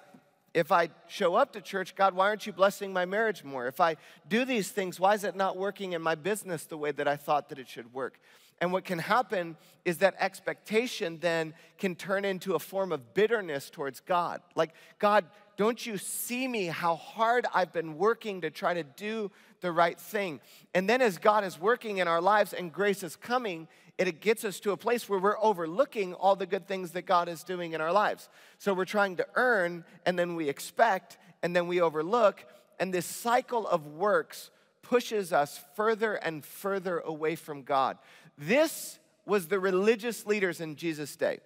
if 0.54 0.72
I 0.72 0.90
show 1.08 1.36
up 1.36 1.54
to 1.54 1.62
church, 1.62 1.96
God, 1.96 2.16
why 2.16 2.28
aren't 2.28 2.48
you 2.48 2.54
blessing 2.54 2.92
my 2.92 3.06
marriage 3.06 3.44
more? 3.44 3.68
If 3.68 3.80
I 3.80 3.98
do 4.28 4.46
these 4.46 4.70
things, 4.70 5.00
why 5.00 5.14
is 5.14 5.24
it 5.24 5.36
not 5.36 5.58
working 5.58 5.94
in 5.94 6.02
my 6.02 6.16
business 6.16 6.66
the 6.66 6.76
way 6.76 6.92
that 6.92 7.08
I 7.08 7.18
thought 7.18 7.50
that 7.50 7.60
it 7.60 7.70
should 7.70 7.94
work? 7.94 8.20
And 8.62 8.74
what 8.74 8.84
can 8.84 9.00
happen 9.00 9.56
is 9.86 10.00
that 10.00 10.16
expectation 10.20 11.20
then 11.20 11.54
can 11.78 11.96
turn 11.96 12.26
into 12.26 12.56
a 12.56 12.60
form 12.60 12.92
of 12.92 13.14
bitterness 13.14 13.70
towards 13.70 14.00
God. 14.02 14.42
Like, 14.56 14.74
God, 14.98 15.26
don't 15.60 15.86
you 15.86 15.98
see 15.98 16.48
me 16.48 16.68
how 16.68 16.96
hard 16.96 17.46
I've 17.54 17.74
been 17.74 17.98
working 17.98 18.40
to 18.42 18.50
try 18.50 18.76
to 18.76 18.84
do 18.84 19.30
the 19.60 19.74
right 19.74 20.00
thing? 20.00 20.40
And 20.74 20.90
then 20.90 21.02
as 21.02 21.18
God 21.18 21.44
is 21.44 21.60
working 21.60 21.98
in 21.98 22.08
our 22.08 22.22
lives 22.22 22.54
and 22.54 22.72
grace 22.72 23.04
is 23.04 23.18
coming, 23.18 23.68
it 23.98 24.22
gets 24.22 24.46
us 24.46 24.62
to 24.62 24.72
a 24.72 24.78
place 24.78 25.10
where 25.10 25.20
we're 25.20 25.38
overlooking 25.38 26.14
all 26.14 26.38
the 26.38 26.46
good 26.46 26.66
things 26.66 26.92
that 26.92 27.02
God 27.02 27.28
is 27.28 27.44
doing 27.44 27.74
in 27.74 27.82
our 27.82 27.92
lives. 27.92 28.30
So 28.58 28.74
we're 28.74 28.86
trying 28.86 29.18
to 29.18 29.28
earn, 29.36 29.84
and 30.06 30.18
then 30.18 30.38
we 30.38 30.48
expect, 30.48 31.18
and 31.44 31.54
then 31.54 31.68
we 31.68 31.82
overlook. 31.82 32.46
And 32.80 32.94
this 32.94 33.06
cycle 33.06 33.68
of 33.68 33.86
works 33.86 34.52
pushes 34.82 35.34
us 35.34 35.60
further 35.76 36.14
and 36.14 36.46
further 36.46 37.00
away 37.00 37.36
from 37.36 37.64
God. 37.64 37.98
This 38.38 38.98
was 39.26 39.50
the 39.50 39.60
religious 39.60 40.26
leaders 40.26 40.62
in 40.62 40.78
Jesus' 40.78 41.18
day. 41.18 41.40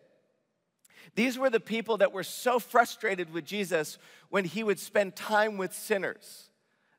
These 1.16 1.38
were 1.38 1.50
the 1.50 1.60
people 1.60 1.98
that 1.98 2.12
were 2.12 2.24
so 2.24 2.60
frustrated 2.60 3.32
with 3.32 3.46
Jesus 3.46 3.98
when 4.30 4.46
he 4.46 4.64
would 4.64 4.80
spend 4.80 5.16
time 5.16 5.58
with 5.58 5.74
sinners. 5.74 6.50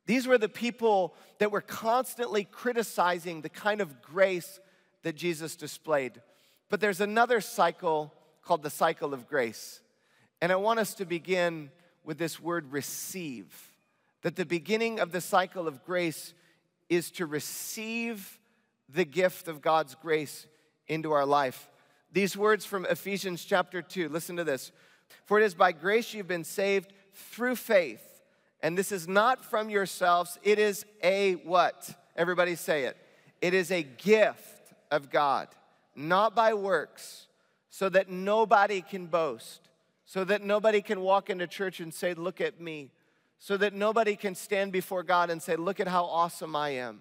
These 0.07 0.27
were 0.27 0.39
the 0.39 0.49
people 0.49 1.15
that 1.39 1.51
were 1.51 1.61
constantly 1.61 2.45
criticizing 2.45 3.41
the 3.41 3.49
kind 3.49 3.81
of 3.81 4.03
grace 4.03 4.61
that 5.03 5.17
Jesus 5.17 5.57
displayed. 5.57 6.21
But 6.69 6.81
there's 6.81 7.01
another 7.01 7.41
cycle 7.41 8.13
called 8.43 8.63
the 8.63 8.71
cycle 8.71 9.15
of 9.15 9.29
grace. 9.29 9.81
And 10.41 10.53
I 10.53 10.57
want 10.57 10.79
us 10.79 10.95
to 10.95 11.07
begin 11.07 11.71
with 12.05 12.19
this 12.19 12.39
word 12.39 12.71
receive. 12.73 13.73
That 14.23 14.37
the 14.37 14.45
beginning 14.45 15.01
of 15.01 15.13
the 15.13 15.21
cycle 15.21 15.67
of 15.67 15.85
grace 15.85 16.35
is 16.89 17.11
to 17.13 17.27
receive 17.27 18.39
the 18.89 19.05
gift 19.05 19.49
of 19.49 19.63
God's 19.63 19.95
grace 19.95 20.47
into 20.87 21.13
our 21.13 21.25
life. 21.25 21.69
These 22.15 22.37
words 22.37 22.65
from 22.65 22.87
Ephesians 22.87 23.45
chapter 23.45 23.83
2, 23.83 24.09
listen 24.09 24.37
to 24.37 24.45
this. 24.45 24.71
For 25.25 25.41
it 25.41 25.45
is 25.45 25.55
by 25.57 25.73
grace 25.73 26.15
you've 26.15 26.29
been 26.29 26.45
saved 26.45 26.93
through 27.13 27.57
faith. 27.57 28.23
And 28.63 28.79
this 28.79 28.93
is 28.93 29.09
not 29.09 29.45
from 29.45 29.69
yourselves, 29.69 30.39
it 30.45 30.61
is 30.61 30.87
a 31.03 31.33
what? 31.33 31.93
Everybody 32.15 32.55
say 32.55 32.85
it. 32.85 32.97
It 33.43 33.53
is 33.53 33.73
a 33.73 33.83
gift 33.83 34.73
of 34.93 35.11
God, 35.11 35.49
not 35.97 36.37
by 36.37 36.55
works, 36.55 37.27
so 37.69 37.89
that 37.89 38.09
nobody 38.09 38.81
can 38.81 39.07
boast, 39.07 39.69
so 40.05 40.23
that 40.23 40.41
nobody 40.41 40.83
can 40.83 41.01
walk 41.01 41.31
into 41.31 41.49
church 41.49 41.81
and 41.81 41.93
say, 41.93 42.15
Look 42.15 42.41
at 42.41 42.61
me. 42.61 42.93
so 43.41 43.57
that 43.57 43.75
nobody 43.75 44.15
can 44.15 44.37
stand 44.37 44.71
before 44.71 45.03
God 45.03 45.31
and 45.31 45.43
say, 45.43 45.57
Look 45.57 45.81
at 45.81 45.89
how 45.89 46.05
awesome 46.05 46.55
I 46.55 46.71
am. 46.71 47.01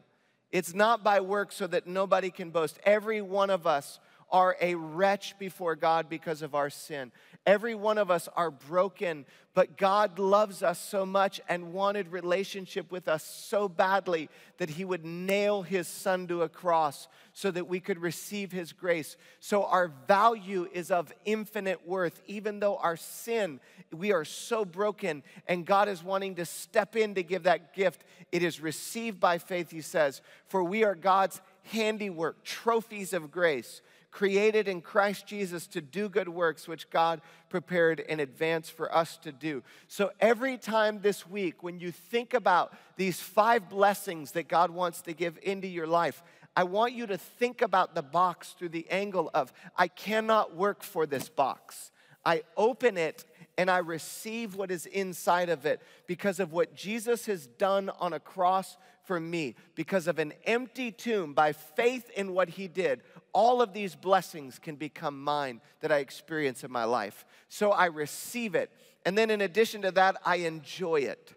It's 0.52 0.74
not 0.74 1.04
by 1.04 1.20
work 1.20 1.52
so 1.52 1.68
that 1.68 1.86
nobody 1.86 2.32
can 2.32 2.50
boast. 2.50 2.80
Every 2.84 3.22
one 3.22 3.52
of 3.52 3.68
us 3.68 4.00
are 4.34 4.58
a 4.60 4.74
wretch 4.74 5.38
before 5.38 5.76
God 5.76 6.10
because 6.10 6.42
of 6.42 6.56
our 6.56 6.72
sin. 6.72 7.12
Every 7.46 7.76
one 7.76 8.00
of 8.00 8.10
us 8.10 8.28
are 8.36 8.50
broken, 8.50 9.26
but 9.54 9.78
God 9.78 10.18
loves 10.18 10.64
us 10.64 10.80
so 10.80 11.06
much 11.06 11.40
and 11.48 11.72
wanted 11.72 12.12
relationship 12.12 12.92
with 12.92 13.08
us 13.08 13.24
so 13.24 13.70
badly 13.70 14.30
that 14.58 14.72
He 14.72 14.86
would 14.86 15.06
nail 15.06 15.62
His 15.62 15.88
Son 15.88 16.26
to 16.28 16.42
a 16.42 16.50
cross 16.50 17.08
so 17.34 17.52
that 17.52 17.68
we 17.68 17.80
could 17.80 18.00
receive 18.00 18.52
His 18.52 18.74
grace. 18.74 19.18
So 19.40 19.66
our 19.66 19.92
value 20.08 20.68
is 20.74 20.90
of 20.90 21.14
infinite 21.26 21.88
worth, 21.88 22.20
even 22.26 22.60
though 22.60 22.78
our 22.78 22.98
sin, 22.98 23.60
we 23.92 24.14
are 24.14 24.26
so 24.26 24.66
broken, 24.66 25.22
and 25.48 25.66
God 25.66 25.90
is 25.90 26.04
wanting 26.04 26.36
to 26.36 26.46
step 26.46 26.96
in 26.96 27.14
to 27.16 27.24
give 27.24 27.44
that 27.44 27.76
gift. 27.76 28.04
It 28.32 28.42
is 28.42 28.62
received 28.62 29.20
by 29.20 29.38
faith, 29.38 29.70
He 29.70 29.82
says, 29.82 30.22
for 30.48 30.64
we 30.64 30.84
are 30.84 30.96
God's 30.96 31.40
handiwork, 31.66 32.44
trophies 32.44 33.14
of 33.14 33.30
grace 33.30 33.82
created 34.14 34.68
in 34.68 34.80
Christ 34.80 35.26
Jesus 35.26 35.66
to 35.66 35.82
do 35.82 36.08
good 36.08 36.30
works, 36.30 36.68
which 36.68 36.90
God 36.92 37.20
prepared 37.50 38.00
in 38.00 38.20
advance 38.20 38.70
for 38.70 38.96
us 38.96 39.18
to 39.18 39.32
do. 39.32 39.64
So 39.88 40.12
every 40.20 40.60
time 40.60 41.02
this 41.02 41.28
week, 41.28 41.64
when 41.64 41.80
you 41.80 41.92
think 41.92 42.36
about 42.36 42.74
these 42.96 43.20
five 43.20 43.70
blessings 43.70 44.34
that 44.34 44.48
God 44.48 44.70
wants 44.70 45.02
to 45.02 45.14
give 45.14 45.40
into 45.42 45.68
your 45.68 45.88
life, 45.88 46.24
I 46.56 46.64
want 46.64 46.94
you 46.94 47.08
to 47.08 47.18
think 47.18 47.64
about 47.64 47.96
the 47.96 48.04
box 48.04 48.52
through 48.52 48.70
the 48.70 48.88
angle 48.92 49.32
of 49.34 49.52
I 49.76 49.88
cannot 49.88 50.56
work 50.56 50.84
for 50.84 51.08
this 51.08 51.28
box. 51.28 51.92
I 52.24 52.44
open 52.56 52.98
it 52.98 53.26
and 53.58 53.70
I 53.70 53.80
receive 53.80 54.54
what 54.54 54.70
is 54.70 54.86
inside 54.86 55.50
of 55.50 55.66
it 55.66 55.82
because 56.06 56.40
of 56.40 56.54
what 56.54 56.76
Jesus 56.76 57.26
has 57.26 57.48
done 57.48 57.90
on 58.00 58.14
a 58.14 58.20
cross 58.20 58.78
for 59.04 59.20
me, 59.20 59.56
because 59.76 60.08
of 60.08 60.18
an 60.18 60.34
empty 60.46 60.92
tomb, 60.92 61.34
by 61.34 61.52
faith 61.52 62.10
in 62.16 62.34
what 62.34 62.50
he 62.50 62.68
did 62.68 63.02
all 63.34 63.62
of 63.62 63.74
these 63.74 63.96
blessings 63.96 64.60
can 64.60 64.76
become 64.76 65.22
mine 65.22 65.62
that 65.82 65.92
I 65.92 65.98
experience 65.98 66.64
in 66.64 66.72
my 66.72 66.84
life. 66.84 67.26
So 67.50 67.72
I 67.72 67.86
receive 67.86 68.56
it. 68.56 68.72
And 69.06 69.18
then 69.18 69.30
in 69.30 69.42
addition 69.42 69.82
to 69.82 69.92
that, 69.92 70.16
I 70.24 70.38
enjoy 70.38 71.02
it. 71.02 71.34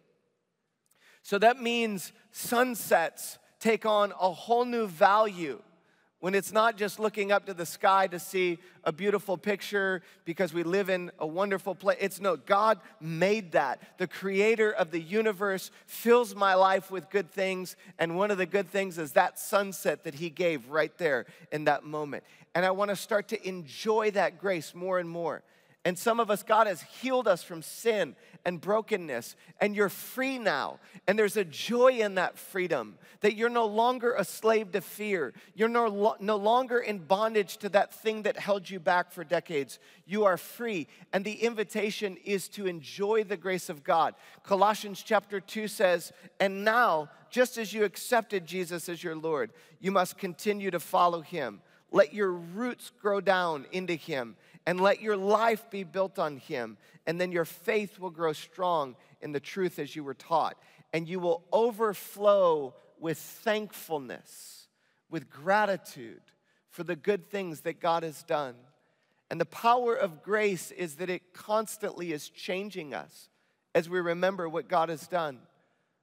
So 1.22 1.38
that 1.38 1.60
means 1.60 2.12
sunsets 2.30 3.38
take 3.58 3.84
on 3.84 4.12
a 4.20 4.30
whole 4.30 4.64
new 4.64 4.86
value 4.86 5.60
when 6.26 6.34
it's 6.34 6.50
not 6.50 6.76
just 6.76 6.98
looking 6.98 7.30
up 7.30 7.46
to 7.46 7.54
the 7.54 7.64
sky 7.64 8.08
to 8.08 8.18
see 8.18 8.58
a 8.82 8.90
beautiful 8.90 9.38
picture 9.38 10.02
because 10.24 10.52
we 10.52 10.64
live 10.64 10.90
in 10.90 11.12
a 11.20 11.26
wonderful 11.26 11.72
place. 11.72 11.98
It's 12.00 12.20
no, 12.20 12.36
God 12.36 12.80
made 13.00 13.52
that. 13.52 13.80
The 13.98 14.08
creator 14.08 14.72
of 14.72 14.90
the 14.90 14.98
universe 14.98 15.70
fills 15.86 16.34
my 16.34 16.54
life 16.54 16.90
with 16.90 17.10
good 17.10 17.30
things. 17.30 17.76
And 17.96 18.16
one 18.16 18.32
of 18.32 18.38
the 18.38 18.44
good 18.44 18.68
things 18.68 18.98
is 18.98 19.12
that 19.12 19.38
sunset 19.38 20.02
that 20.02 20.14
He 20.14 20.28
gave 20.28 20.68
right 20.68 20.90
there 20.98 21.26
in 21.52 21.62
that 21.66 21.84
moment. 21.84 22.24
And 22.56 22.66
I 22.66 22.72
want 22.72 22.88
to 22.88 22.96
start 22.96 23.28
to 23.28 23.48
enjoy 23.48 24.10
that 24.10 24.40
grace 24.40 24.74
more 24.74 24.98
and 24.98 25.08
more. 25.08 25.44
And 25.86 25.96
some 25.96 26.18
of 26.18 26.32
us, 26.32 26.42
God 26.42 26.66
has 26.66 26.82
healed 26.82 27.28
us 27.28 27.44
from 27.44 27.62
sin 27.62 28.16
and 28.44 28.60
brokenness, 28.60 29.36
and 29.60 29.76
you're 29.76 29.88
free 29.88 30.36
now. 30.36 30.80
And 31.06 31.16
there's 31.16 31.36
a 31.36 31.44
joy 31.44 31.98
in 32.00 32.16
that 32.16 32.36
freedom 32.36 32.98
that 33.20 33.36
you're 33.36 33.48
no 33.48 33.66
longer 33.66 34.12
a 34.12 34.24
slave 34.24 34.72
to 34.72 34.80
fear. 34.80 35.32
You're 35.54 35.68
no, 35.68 36.16
no 36.18 36.36
longer 36.38 36.80
in 36.80 36.98
bondage 36.98 37.58
to 37.58 37.68
that 37.68 37.94
thing 37.94 38.22
that 38.22 38.36
held 38.36 38.68
you 38.68 38.80
back 38.80 39.12
for 39.12 39.22
decades. 39.22 39.78
You 40.06 40.24
are 40.24 40.36
free. 40.36 40.88
And 41.12 41.24
the 41.24 41.34
invitation 41.34 42.16
is 42.24 42.48
to 42.48 42.66
enjoy 42.66 43.22
the 43.22 43.36
grace 43.36 43.68
of 43.68 43.84
God. 43.84 44.16
Colossians 44.42 45.04
chapter 45.06 45.38
2 45.38 45.68
says, 45.68 46.12
And 46.40 46.64
now, 46.64 47.10
just 47.30 47.58
as 47.58 47.72
you 47.72 47.84
accepted 47.84 48.44
Jesus 48.44 48.88
as 48.88 49.04
your 49.04 49.14
Lord, 49.14 49.52
you 49.78 49.92
must 49.92 50.18
continue 50.18 50.72
to 50.72 50.80
follow 50.80 51.20
him. 51.20 51.60
Let 51.92 52.12
your 52.12 52.32
roots 52.32 52.90
grow 53.00 53.20
down 53.20 53.66
into 53.70 53.94
him 53.94 54.34
and 54.66 54.80
let 54.80 55.00
your 55.00 55.16
life 55.16 55.70
be 55.70 55.84
built 55.84 56.18
on 56.18 56.36
him. 56.36 56.76
And 57.06 57.20
then 57.20 57.30
your 57.30 57.44
faith 57.44 58.00
will 58.00 58.10
grow 58.10 58.32
strong 58.32 58.96
in 59.20 59.32
the 59.32 59.40
truth 59.40 59.78
as 59.78 59.94
you 59.94 60.02
were 60.02 60.14
taught. 60.14 60.56
And 60.92 61.08
you 61.08 61.20
will 61.20 61.44
overflow 61.52 62.74
with 62.98 63.18
thankfulness, 63.18 64.68
with 65.08 65.30
gratitude 65.30 66.22
for 66.70 66.82
the 66.82 66.96
good 66.96 67.30
things 67.30 67.60
that 67.60 67.80
God 67.80 68.02
has 68.02 68.22
done. 68.24 68.56
And 69.30 69.40
the 69.40 69.46
power 69.46 69.94
of 69.94 70.22
grace 70.22 70.70
is 70.72 70.96
that 70.96 71.10
it 71.10 71.32
constantly 71.32 72.12
is 72.12 72.28
changing 72.28 72.92
us 72.92 73.28
as 73.74 73.88
we 73.88 74.00
remember 74.00 74.48
what 74.48 74.68
God 74.68 74.88
has 74.88 75.06
done. 75.06 75.38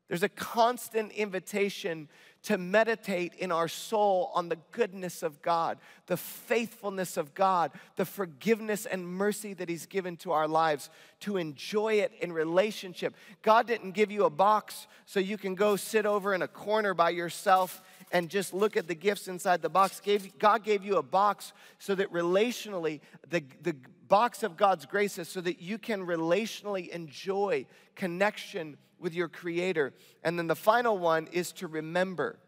There's 0.08 0.24
a 0.24 0.30
constant 0.30 1.12
invitation 1.14 2.08
to 2.44 2.58
meditate 2.58 3.34
in 3.36 3.52
our 3.52 3.68
soul 3.68 4.30
on 4.36 4.50
the 4.50 4.58
goodness 4.72 5.24
of 5.24 5.42
God, 5.42 5.78
the 6.08 6.18
faithfulness 6.18 7.16
of 7.16 7.34
God, 7.34 7.72
the 7.96 8.06
forgiveness 8.06 8.86
and 8.86 9.08
mercy 9.08 9.54
that 9.54 9.70
He's 9.70 9.86
given 9.86 10.18
to 10.18 10.32
our 10.32 10.48
lives, 10.48 10.90
to 11.22 11.38
enjoy 11.38 11.96
it 11.96 12.12
in 12.22 12.34
relationship. 12.34 13.16
God 13.42 13.66
didn't 13.66 13.92
give 13.92 14.12
you 14.12 14.26
a 14.26 14.30
box 14.30 14.88
so 15.06 15.20
you 15.20 15.38
can 15.38 15.56
go 15.56 15.78
sit 15.78 16.06
over 16.06 16.34
in 16.34 16.42
a 16.42 16.48
corner 16.48 16.94
by 16.94 17.12
yourself 17.12 17.82
and 18.12 18.30
just 18.30 18.54
look 18.54 18.76
at 18.76 18.88
the 18.88 18.96
gifts 18.96 19.28
inside 19.28 19.62
the 19.62 19.70
box. 19.70 20.02
God 20.38 20.64
gave 20.64 20.84
you 20.84 20.98
a 20.98 21.04
box 21.04 21.54
so 21.80 21.96
that 21.96 22.12
relationally, 22.12 23.00
the, 23.30 23.44
the 23.62 23.76
box 24.10 24.44
of 24.44 24.58
God's 24.58 24.86
graces, 24.86 25.30
so 25.30 25.40
that 25.42 25.62
you 25.62 25.78
can 25.78 26.06
relationally 26.06 26.90
enjoy 26.90 27.66
connection 27.96 28.78
with 29.04 29.14
your 29.14 29.28
Creator. 29.28 29.94
And 30.24 30.40
then 30.40 30.48
the 30.48 30.56
final 30.56 30.98
one 30.98 31.28
is 31.32 31.52
to 31.54 31.68
remember. 31.68 32.40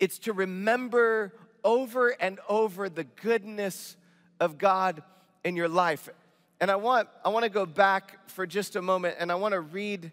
It's 0.00 0.18
to 0.20 0.32
remember 0.32 1.34
over 1.62 2.08
and 2.08 2.40
over 2.48 2.88
the 2.88 3.04
goodness 3.04 3.96
of 4.40 4.58
God 4.58 5.02
in 5.44 5.54
your 5.54 5.68
life. 5.68 6.08
And 6.60 6.70
I 6.70 6.76
want, 6.76 7.08
I 7.24 7.28
want 7.28 7.44
to 7.44 7.50
go 7.50 7.66
back 7.66 8.28
for 8.30 8.46
just 8.46 8.74
a 8.74 8.82
moment 8.82 9.16
and 9.20 9.30
I 9.30 9.36
want 9.36 9.52
to 9.52 9.60
read 9.60 10.12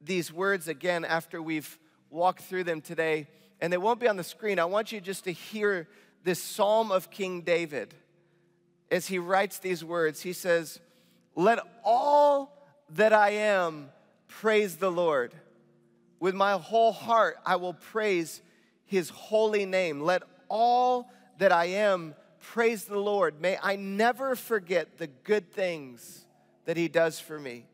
these 0.00 0.32
words 0.32 0.68
again 0.68 1.04
after 1.04 1.40
we've 1.40 1.78
walked 2.10 2.42
through 2.42 2.64
them 2.64 2.80
today. 2.80 3.28
And 3.60 3.72
they 3.72 3.78
won't 3.78 4.00
be 4.00 4.08
on 4.08 4.16
the 4.16 4.24
screen. 4.24 4.58
I 4.58 4.66
want 4.66 4.92
you 4.92 5.00
just 5.00 5.24
to 5.24 5.32
hear 5.32 5.88
this 6.24 6.42
psalm 6.42 6.90
of 6.90 7.10
King 7.10 7.42
David 7.42 7.94
as 8.90 9.06
he 9.06 9.18
writes 9.18 9.58
these 9.58 9.84
words. 9.84 10.20
He 10.22 10.32
says, 10.32 10.80
Let 11.34 11.60
all 11.84 12.68
that 12.90 13.12
I 13.12 13.30
am 13.30 13.90
praise 14.40 14.76
the 14.76 14.90
Lord. 14.90 15.32
With 16.20 16.34
my 16.34 16.52
whole 16.52 16.92
heart, 16.92 17.38
I 17.46 17.56
will 17.56 17.72
praise 17.72 18.42
his 18.84 19.08
holy 19.08 19.64
name. 19.64 20.00
Let 20.00 20.24
all 20.48 21.10
that 21.38 21.52
I 21.52 21.66
am 21.66 22.14
praise 22.40 22.84
the 22.84 22.98
Lord. 22.98 23.40
May 23.40 23.58
I 23.62 23.76
never 23.76 24.36
forget 24.36 24.98
the 24.98 25.06
good 25.06 25.50
things 25.52 26.26
that 26.66 26.76
he 26.76 26.86
does 26.86 27.18
for 27.18 27.38
me. 27.38 27.64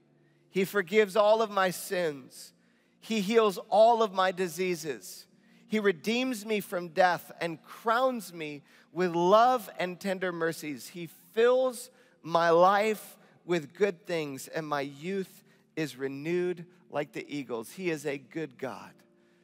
He 0.50 0.64
forgives 0.64 1.16
all 1.16 1.42
of 1.42 1.50
my 1.50 1.70
sins, 1.70 2.52
he 3.00 3.20
heals 3.20 3.58
all 3.68 4.02
of 4.02 4.12
my 4.12 4.30
diseases. 4.30 5.26
He 5.66 5.80
redeems 5.80 6.44
me 6.44 6.60
from 6.60 6.88
death 6.88 7.32
and 7.40 7.62
crowns 7.62 8.32
me 8.32 8.62
with 8.92 9.14
love 9.14 9.70
and 9.78 9.98
tender 9.98 10.30
mercies. 10.30 10.88
He 10.88 11.08
fills 11.32 11.88
my 12.22 12.50
life 12.50 13.16
with 13.46 13.72
good 13.72 14.06
things, 14.06 14.48
and 14.48 14.66
my 14.66 14.82
youth 14.82 15.41
is 15.82 15.96
renewed 15.96 16.64
like 16.90 17.12
the 17.12 17.26
eagles. 17.28 17.70
He 17.70 17.90
is 17.90 18.06
a 18.06 18.16
good 18.16 18.56
God, 18.56 18.92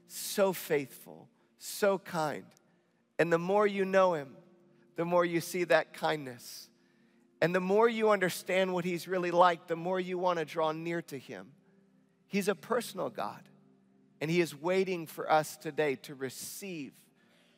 so 0.06 0.54
faithful, 0.54 1.28
so 1.58 1.98
kind. 1.98 2.44
And 3.18 3.32
the 3.32 3.38
more 3.38 3.66
you 3.66 3.84
know 3.84 4.14
Him, 4.14 4.36
the 4.96 5.04
more 5.04 5.24
you 5.24 5.40
see 5.40 5.64
that 5.64 5.92
kindness. 5.92 6.68
And 7.40 7.54
the 7.54 7.60
more 7.60 7.88
you 7.88 8.10
understand 8.10 8.72
what 8.72 8.84
He's 8.84 9.06
really 9.06 9.30
like, 9.30 9.66
the 9.66 9.76
more 9.76 10.00
you 10.00 10.18
want 10.18 10.38
to 10.38 10.44
draw 10.44 10.72
near 10.72 11.02
to 11.02 11.18
Him. 11.18 11.48
He's 12.26 12.48
a 12.48 12.54
personal 12.54 13.10
God, 13.10 13.42
and 14.20 14.30
He 14.30 14.40
is 14.40 14.54
waiting 14.54 15.06
for 15.06 15.30
us 15.30 15.56
today 15.56 15.96
to 15.96 16.14
receive 16.14 16.92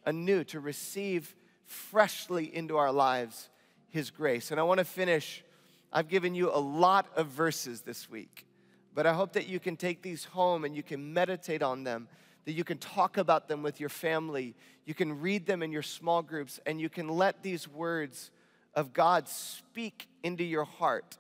anew, 0.07 0.45
to 0.45 0.61
receive 0.61 1.35
freshly 1.65 2.55
into 2.55 2.77
our 2.77 2.93
lives 2.93 3.49
His 3.89 4.11
grace. 4.11 4.51
And 4.51 4.59
I 4.59 4.63
want 4.63 4.79
to 4.79 4.85
finish. 4.85 5.45
I've 5.93 6.09
given 6.09 6.35
you 6.35 6.51
a 6.55 6.61
lot 6.61 7.07
of 7.17 7.27
verses 7.27 7.81
this 7.81 8.09
week. 8.09 8.47
But 8.95 9.07
I 9.07 9.15
hope 9.15 9.33
that 9.35 9.47
you 9.47 9.61
can 9.61 9.77
take 9.77 10.03
these 10.03 10.25
home 10.25 10.65
and 10.65 10.75
you 10.75 10.83
can 10.83 11.13
meditate 11.13 11.63
on 11.63 11.85
them, 11.85 12.09
that 12.45 12.53
you 12.53 12.65
can 12.65 12.79
talk 12.79 13.17
about 13.17 13.49
them 13.49 13.63
with 13.63 13.81
your 13.81 13.89
family, 13.89 14.55
you 14.85 14.95
can 14.95 15.21
read 15.21 15.47
them 15.47 15.63
in 15.63 15.71
your 15.71 15.83
small 15.83 16.23
groups, 16.23 16.59
and 16.67 16.81
you 16.81 16.89
can 16.89 17.09
let 17.09 17.43
these 17.43 17.69
words 17.69 18.31
of 18.75 18.93
God 18.93 19.29
speak 19.29 20.09
into 20.23 20.45
your 20.45 20.65
heart. 20.65 21.19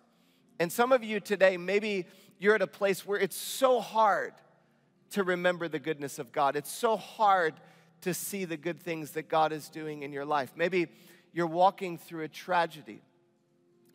And 0.58 0.72
some 0.72 0.92
of 0.92 1.04
you 1.04 1.20
today, 1.20 1.56
maybe 1.56 2.06
you're 2.38 2.54
at 2.54 2.62
a 2.62 2.66
place 2.66 3.06
where 3.06 3.18
it's 3.18 3.36
so 3.36 3.80
hard 3.80 4.32
to 5.10 5.24
remember 5.24 5.68
the 5.68 5.78
goodness 5.78 6.18
of 6.18 6.32
God. 6.32 6.56
It's 6.56 6.70
so 6.70 6.96
hard 6.96 7.54
to 8.02 8.14
see 8.14 8.44
the 8.44 8.56
good 8.56 8.80
things 8.80 9.12
that 9.12 9.28
God 9.28 9.52
is 9.52 9.68
doing 9.68 10.02
in 10.02 10.12
your 10.12 10.24
life. 10.24 10.52
Maybe 10.56 10.88
you're 11.32 11.46
walking 11.46 11.98
through 11.98 12.24
a 12.24 12.28
tragedy. 12.28 13.02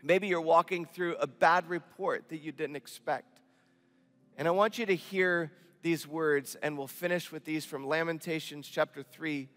Maybe 0.04 0.28
you're 0.28 0.42
walking 0.42 0.86
through 0.86 1.16
a 1.16 1.28
bad 1.28 1.68
report 1.70 2.30
that 2.30 2.38
you 2.38 2.52
didn't 2.52 2.76
expect. 2.76 3.42
And 4.38 4.48
I 4.48 4.52
want 4.52 4.78
you 4.78 4.86
to 4.86 4.96
hear 4.96 5.52
these 5.82 6.08
words, 6.08 6.56
and 6.56 6.78
we'll 6.78 6.88
finish 6.88 7.32
with 7.32 7.46
these 7.46 7.64
from 7.64 7.88
Lamentations 7.88 8.68
chapter 8.68 9.02
3. 9.02 9.48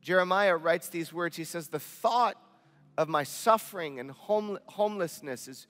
Jeremiah 0.00 0.56
writes 0.56 0.88
these 0.88 1.12
words. 1.12 1.36
He 1.36 1.44
says, 1.44 1.68
The 1.68 1.78
thought 1.78 2.36
of 2.96 3.08
my 3.08 3.22
suffering 3.22 4.00
and 4.00 4.10
home, 4.10 4.58
homelessness 4.66 5.48
is 5.48 5.66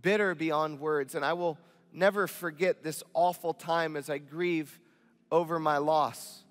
bitter 0.00 0.34
beyond 0.34 0.80
words, 0.80 1.14
and 1.14 1.24
I 1.24 1.34
will 1.34 1.58
never 1.92 2.26
forget 2.26 2.82
this 2.82 3.02
awful 3.12 3.52
time 3.52 3.96
as 3.96 4.08
I 4.08 4.18
grieve 4.18 4.80
over 5.30 5.58
my 5.58 5.78
loss. 5.78 6.44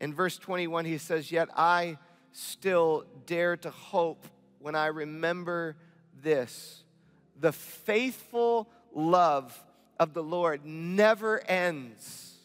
In 0.00 0.14
verse 0.14 0.38
21, 0.38 0.86
he 0.86 0.96
says, 0.96 1.30
Yet 1.30 1.48
I 1.56 1.98
still 2.32 3.04
dare 3.26 3.56
to 3.58 3.70
hope 3.70 4.26
when 4.60 4.74
I 4.74 4.86
remember 4.86 5.76
this. 6.22 6.84
The 7.38 7.52
faithful 7.52 8.68
love 8.94 9.58
of 9.98 10.14
the 10.14 10.22
Lord 10.22 10.64
never 10.64 11.40
ends, 11.46 12.36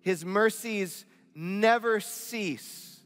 His 0.00 0.24
mercies 0.24 1.04
never 1.34 2.00
cease. 2.00 3.00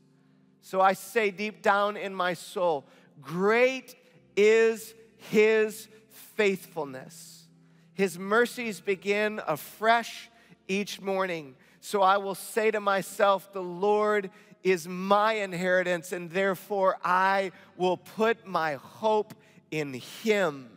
So 0.62 0.80
I 0.80 0.94
say 0.94 1.30
deep 1.30 1.62
down 1.62 1.96
in 1.96 2.14
my 2.14 2.34
soul, 2.34 2.86
Great 3.20 3.94
is 4.36 4.94
His 5.16 5.88
faithfulness. 6.08 7.46
His 7.94 8.18
mercies 8.18 8.80
begin 8.80 9.40
afresh 9.46 10.28
each 10.68 11.00
morning. 11.00 11.54
So 11.80 12.02
I 12.02 12.18
will 12.18 12.34
say 12.34 12.70
to 12.70 12.80
myself, 12.80 13.52
The 13.52 13.62
Lord 13.62 14.30
is 14.62 14.88
my 14.88 15.34
inheritance, 15.34 16.12
and 16.12 16.30
therefore 16.30 16.98
I 17.04 17.52
will 17.76 17.96
put 17.96 18.46
my 18.46 18.74
hope 18.74 19.34
in 19.70 19.94
Him. 19.94 20.68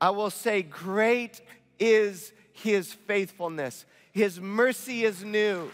I 0.00 0.10
will 0.10 0.30
say, 0.30 0.62
Great 0.62 1.40
is 1.82 2.32
His 2.52 2.92
faithfulness. 2.92 3.84
His 4.12 4.40
mercy 4.40 5.04
is 5.04 5.24
new 5.24 5.70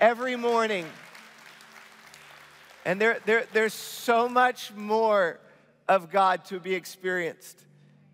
every 0.00 0.36
morning. 0.36 0.86
And 2.84 3.00
there, 3.00 3.18
there, 3.26 3.46
there's 3.52 3.74
so 3.74 4.28
much 4.28 4.72
more 4.74 5.38
of 5.88 6.10
God 6.10 6.44
to 6.46 6.58
be 6.58 6.74
experienced. 6.74 7.64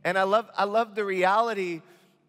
And 0.05 0.19
I 0.19 0.25
love, 0.25 0.51
I 0.57 0.65
love 0.65 0.95
the 0.95 1.05
reality 1.05 1.81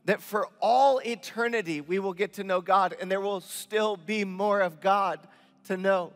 that 0.06 0.22
for 0.22 0.48
all 0.62 1.00
eternity 1.00 1.82
we 1.82 2.00
will 2.00 2.14
get 2.14 2.34
to 2.34 2.44
know 2.44 2.62
God 2.62 2.96
and 3.00 3.12
there 3.12 3.22
will 3.22 3.42
still 3.42 3.98
be 3.98 4.24
more 4.24 4.62
of 4.62 4.80
God 4.80 5.20
to 5.66 5.76
know. 5.76 6.14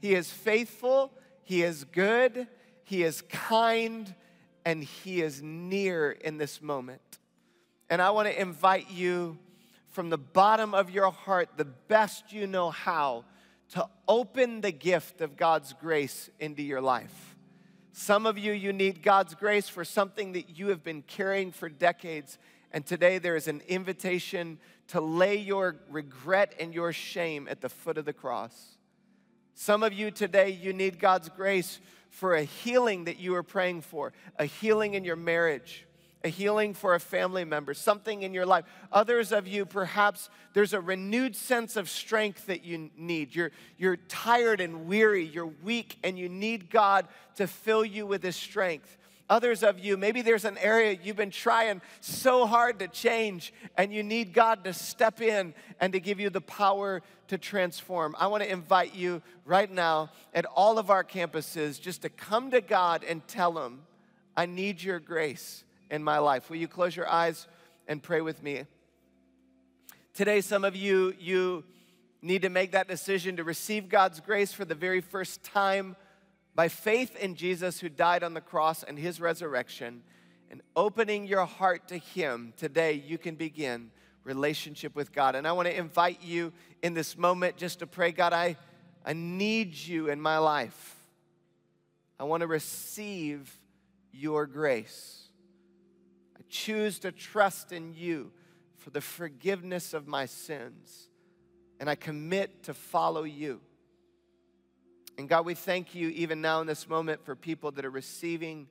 He 0.00 0.14
is 0.14 0.30
faithful, 0.30 1.12
He 1.44 1.62
is 1.62 1.84
good, 1.84 2.48
He 2.84 3.04
is 3.04 3.22
kind, 3.22 4.12
and 4.64 4.82
He 4.82 5.22
is 5.22 5.42
near 5.42 6.10
in 6.10 6.38
this 6.38 6.60
moment. 6.60 7.00
And 7.88 8.02
I 8.02 8.10
want 8.10 8.28
to 8.28 8.40
invite 8.40 8.90
you 8.90 9.38
from 9.92 10.10
the 10.10 10.18
bottom 10.18 10.74
of 10.74 10.90
your 10.90 11.10
heart, 11.10 11.50
the 11.56 11.64
best 11.64 12.32
you 12.32 12.46
know 12.46 12.70
how, 12.70 13.24
to 13.70 13.88
open 14.06 14.60
the 14.60 14.72
gift 14.72 15.20
of 15.20 15.36
God's 15.36 15.72
grace 15.72 16.30
into 16.38 16.62
your 16.62 16.80
life. 16.80 17.36
Some 17.92 18.26
of 18.26 18.36
you, 18.36 18.52
you 18.52 18.72
need 18.72 19.02
God's 19.02 19.34
grace 19.34 19.68
for 19.68 19.84
something 19.84 20.32
that 20.32 20.58
you 20.58 20.68
have 20.68 20.84
been 20.84 21.02
carrying 21.02 21.50
for 21.50 21.68
decades. 21.68 22.38
And 22.70 22.84
today 22.84 23.18
there 23.18 23.36
is 23.36 23.48
an 23.48 23.62
invitation 23.68 24.58
to 24.88 25.00
lay 25.00 25.36
your 25.36 25.76
regret 25.88 26.54
and 26.60 26.74
your 26.74 26.92
shame 26.92 27.48
at 27.50 27.60
the 27.60 27.68
foot 27.68 27.96
of 27.96 28.04
the 28.04 28.12
cross. 28.12 28.76
Some 29.54 29.82
of 29.82 29.94
you 29.94 30.10
today, 30.10 30.50
you 30.50 30.74
need 30.74 30.98
God's 30.98 31.30
grace 31.30 31.80
for 32.10 32.34
a 32.34 32.42
healing 32.42 33.04
that 33.04 33.18
you 33.18 33.34
are 33.34 33.42
praying 33.42 33.80
for, 33.80 34.12
a 34.38 34.44
healing 34.44 34.92
in 34.92 35.04
your 35.04 35.16
marriage, 35.16 35.86
a 36.24 36.28
healing 36.28 36.74
for 36.74 36.94
a 36.94 37.00
family 37.00 37.44
member, 37.44 37.74
something 37.74 38.22
in 38.22 38.32
your 38.32 38.46
life. 38.46 38.64
Others 38.92 39.32
of 39.32 39.46
you, 39.46 39.64
perhaps 39.64 40.28
there's 40.54 40.72
a 40.72 40.80
renewed 40.80 41.36
sense 41.36 41.76
of 41.76 41.88
strength 41.88 42.46
that 42.46 42.64
you 42.64 42.90
need. 42.96 43.34
You're, 43.34 43.52
you're 43.78 43.96
tired 43.96 44.60
and 44.60 44.86
weary, 44.86 45.24
you're 45.24 45.52
weak, 45.62 45.98
and 46.02 46.18
you 46.18 46.28
need 46.28 46.70
God 46.70 47.06
to 47.36 47.46
fill 47.46 47.84
you 47.84 48.06
with 48.06 48.22
His 48.22 48.36
strength. 48.36 48.96
Others 49.28 49.62
of 49.62 49.80
you, 49.80 49.96
maybe 49.96 50.22
there's 50.22 50.44
an 50.44 50.56
area 50.58 50.96
you've 51.02 51.16
been 51.16 51.30
trying 51.30 51.82
so 52.00 52.46
hard 52.46 52.78
to 52.78 52.88
change, 52.88 53.52
and 53.76 53.92
you 53.92 54.02
need 54.02 54.32
God 54.32 54.64
to 54.64 54.72
step 54.72 55.20
in 55.20 55.52
and 55.80 55.92
to 55.92 56.00
give 56.00 56.20
you 56.20 56.30
the 56.30 56.40
power 56.40 57.02
to 57.28 57.36
transform. 57.36 58.14
I 58.18 58.28
want 58.28 58.44
to 58.44 58.50
invite 58.50 58.94
you 58.94 59.22
right 59.44 59.70
now 59.70 60.10
at 60.32 60.44
all 60.44 60.78
of 60.78 60.90
our 60.90 61.02
campuses 61.02 61.80
just 61.80 62.02
to 62.02 62.08
come 62.08 62.52
to 62.52 62.60
God 62.60 63.04
and 63.04 63.26
tell 63.26 63.64
Him, 63.64 63.82
I 64.36 64.46
need 64.46 64.82
your 64.82 65.00
grace 65.00 65.64
in 65.90 66.02
my 66.02 66.18
life. 66.18 66.50
Will 66.50 66.56
you 66.56 66.68
close 66.68 66.96
your 66.96 67.08
eyes 67.08 67.46
and 67.86 68.02
pray 68.02 68.20
with 68.20 68.42
me? 68.42 68.64
Today, 70.14 70.40
some 70.40 70.64
of 70.64 70.74
you, 70.74 71.14
you 71.18 71.64
need 72.22 72.42
to 72.42 72.48
make 72.48 72.72
that 72.72 72.88
decision 72.88 73.36
to 73.36 73.44
receive 73.44 73.88
God's 73.88 74.20
grace 74.20 74.52
for 74.52 74.64
the 74.64 74.74
very 74.74 75.00
first 75.00 75.42
time 75.42 75.96
by 76.54 76.68
faith 76.68 77.14
in 77.16 77.34
Jesus 77.34 77.80
who 77.80 77.88
died 77.88 78.22
on 78.22 78.34
the 78.34 78.40
cross 78.40 78.82
and 78.82 78.98
his 78.98 79.20
resurrection 79.20 80.02
and 80.50 80.62
opening 80.74 81.26
your 81.26 81.44
heart 81.44 81.88
to 81.88 81.98
him. 81.98 82.54
Today, 82.56 82.94
you 82.94 83.18
can 83.18 83.34
begin 83.34 83.90
relationship 84.24 84.94
with 84.96 85.12
God. 85.12 85.34
And 85.34 85.46
I 85.46 85.52
want 85.52 85.68
to 85.68 85.76
invite 85.76 86.22
you 86.22 86.52
in 86.82 86.94
this 86.94 87.16
moment 87.16 87.56
just 87.56 87.78
to 87.78 87.86
pray, 87.86 88.10
God, 88.10 88.32
I, 88.32 88.56
I 89.04 89.12
need 89.12 89.74
you 89.74 90.08
in 90.08 90.20
my 90.20 90.38
life. 90.38 90.96
I 92.18 92.24
want 92.24 92.40
to 92.40 92.46
receive 92.46 93.56
your 94.12 94.46
grace 94.46 95.25
choose 96.48 96.98
to 97.00 97.12
trust 97.12 97.72
in 97.72 97.94
you 97.94 98.32
for 98.76 98.90
the 98.90 99.00
forgiveness 99.00 99.94
of 99.94 100.06
my 100.06 100.26
sins. 100.26 101.08
And 101.80 101.90
I 101.90 101.94
commit 101.94 102.64
to 102.64 102.74
follow 102.74 103.24
you. 103.24 103.60
And 105.18 105.28
God, 105.28 105.46
we 105.46 105.54
thank 105.54 105.94
you 105.94 106.08
even 106.10 106.40
now 106.40 106.60
in 106.60 106.66
this 106.66 106.88
moment 106.88 107.24
for 107.24 107.34
people 107.34 107.70
that 107.72 107.84
are 107.84 107.90
receiving 107.90 108.68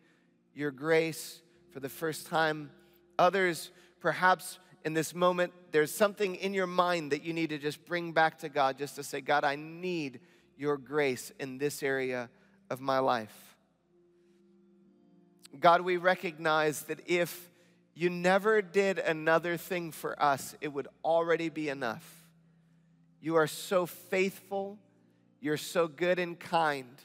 your 0.54 0.72
grace 0.72 1.42
for 1.72 1.80
the 1.80 1.90
first 1.90 2.28
time. 2.28 2.70
Others, 3.18 3.72
perhaps 4.00 4.60
in 4.84 4.94
this 4.94 5.16
moment, 5.16 5.52
there's 5.72 5.92
something 5.92 6.36
in 6.36 6.54
your 6.54 6.68
mind 6.68 7.12
that 7.12 7.24
you 7.24 7.34
need 7.34 7.50
to 7.50 7.58
just 7.58 7.86
bring 7.86 8.12
back 8.12 8.40
to 8.40 8.50
God, 8.50 8.78
just 8.78 8.96
to 8.96 9.04
say, 9.04 9.22
God, 9.22 9.44
I 9.44 9.56
need 9.56 10.20
your 10.58 10.78
grace 10.78 11.32
in 11.40 11.58
this 11.58 11.82
area 11.82 12.30
of 12.70 12.80
my 12.80 13.00
life. 13.00 13.58
God, 15.60 15.82
we 15.82 15.98
recognize 15.98 16.84
that 16.84 17.00
if 17.08 17.50
you 17.96 18.10
never 18.10 18.62
did 18.62 19.00
another 19.00 19.56
thing 19.56 19.92
for 19.92 20.22
us, 20.22 20.54
it 20.60 20.68
would 20.68 20.88
already 21.04 21.50
be 21.50 21.70
enough. 21.70 22.24
You 23.22 23.36
are 23.36 23.48
so 23.48 23.86
faithful. 23.86 24.78
You're 25.40 25.58
so 25.58 25.88
good 25.88 26.20
and 26.20 26.38
kind. 26.38 27.02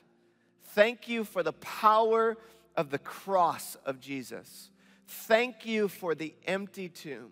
Thank 0.75 1.09
you 1.09 1.25
for 1.25 1.43
the 1.43 1.53
power 1.53 2.37
of 2.77 2.91
the 2.91 2.99
cross 2.99 3.77
of 3.87 4.01
Jesus. 4.01 4.71
Thank 5.07 5.65
you 5.65 5.89
for 5.89 6.15
the 6.15 6.35
empty 6.47 6.89
tomb. 6.89 7.31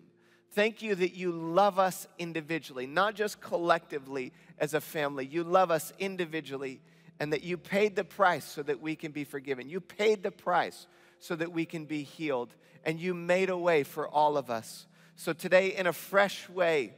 Thank 0.51 0.81
you 0.81 0.95
that 0.95 1.13
you 1.13 1.31
love 1.31 1.77
us 1.79 2.07
individually, 2.17 2.87
not 2.87 3.15
just 3.15 3.39
collectively 3.39 4.33
as 4.57 4.73
a 4.73 4.81
family. 4.81 5.25
You 5.25 5.43
love 5.43 5.69
us 5.69 5.93
individually, 5.99 6.81
and 7.19 7.31
that 7.33 7.43
you 7.43 7.57
paid 7.57 7.95
the 7.95 8.03
price 8.03 8.45
so 8.45 8.63
that 8.63 8.81
we 8.81 8.95
can 8.95 9.11
be 9.11 9.23
forgiven. 9.23 9.69
You 9.69 9.81
paid 9.81 10.23
the 10.23 10.31
price 10.31 10.87
so 11.19 11.35
that 11.35 11.51
we 11.51 11.65
can 11.65 11.85
be 11.85 12.03
healed 12.03 12.55
and 12.83 12.99
you 12.99 13.13
made 13.13 13.49
a 13.49 13.57
way 13.57 13.83
for 13.83 14.07
all 14.07 14.37
of 14.37 14.49
us. 14.49 14.87
So 15.15 15.33
today, 15.33 15.75
in 15.75 15.87
a 15.87 15.93
fresh 15.93 16.47
way, 16.49 16.93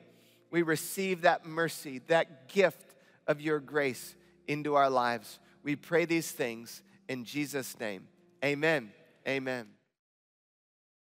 we 0.51 0.61
receive 0.61 1.21
that 1.21 1.45
mercy, 1.45 2.01
that 2.07 2.49
gift 2.49 2.95
of 3.27 3.41
your 3.41 3.59
grace 3.59 4.15
into 4.47 4.75
our 4.75 4.89
lives. 4.89 5.39
We 5.63 5.75
pray 5.75 6.05
these 6.05 6.31
things 6.31 6.83
in 7.07 7.25
Jesus' 7.25 7.79
name. 7.79 8.07
Amen. 8.43 8.91
Amen. 9.27 9.80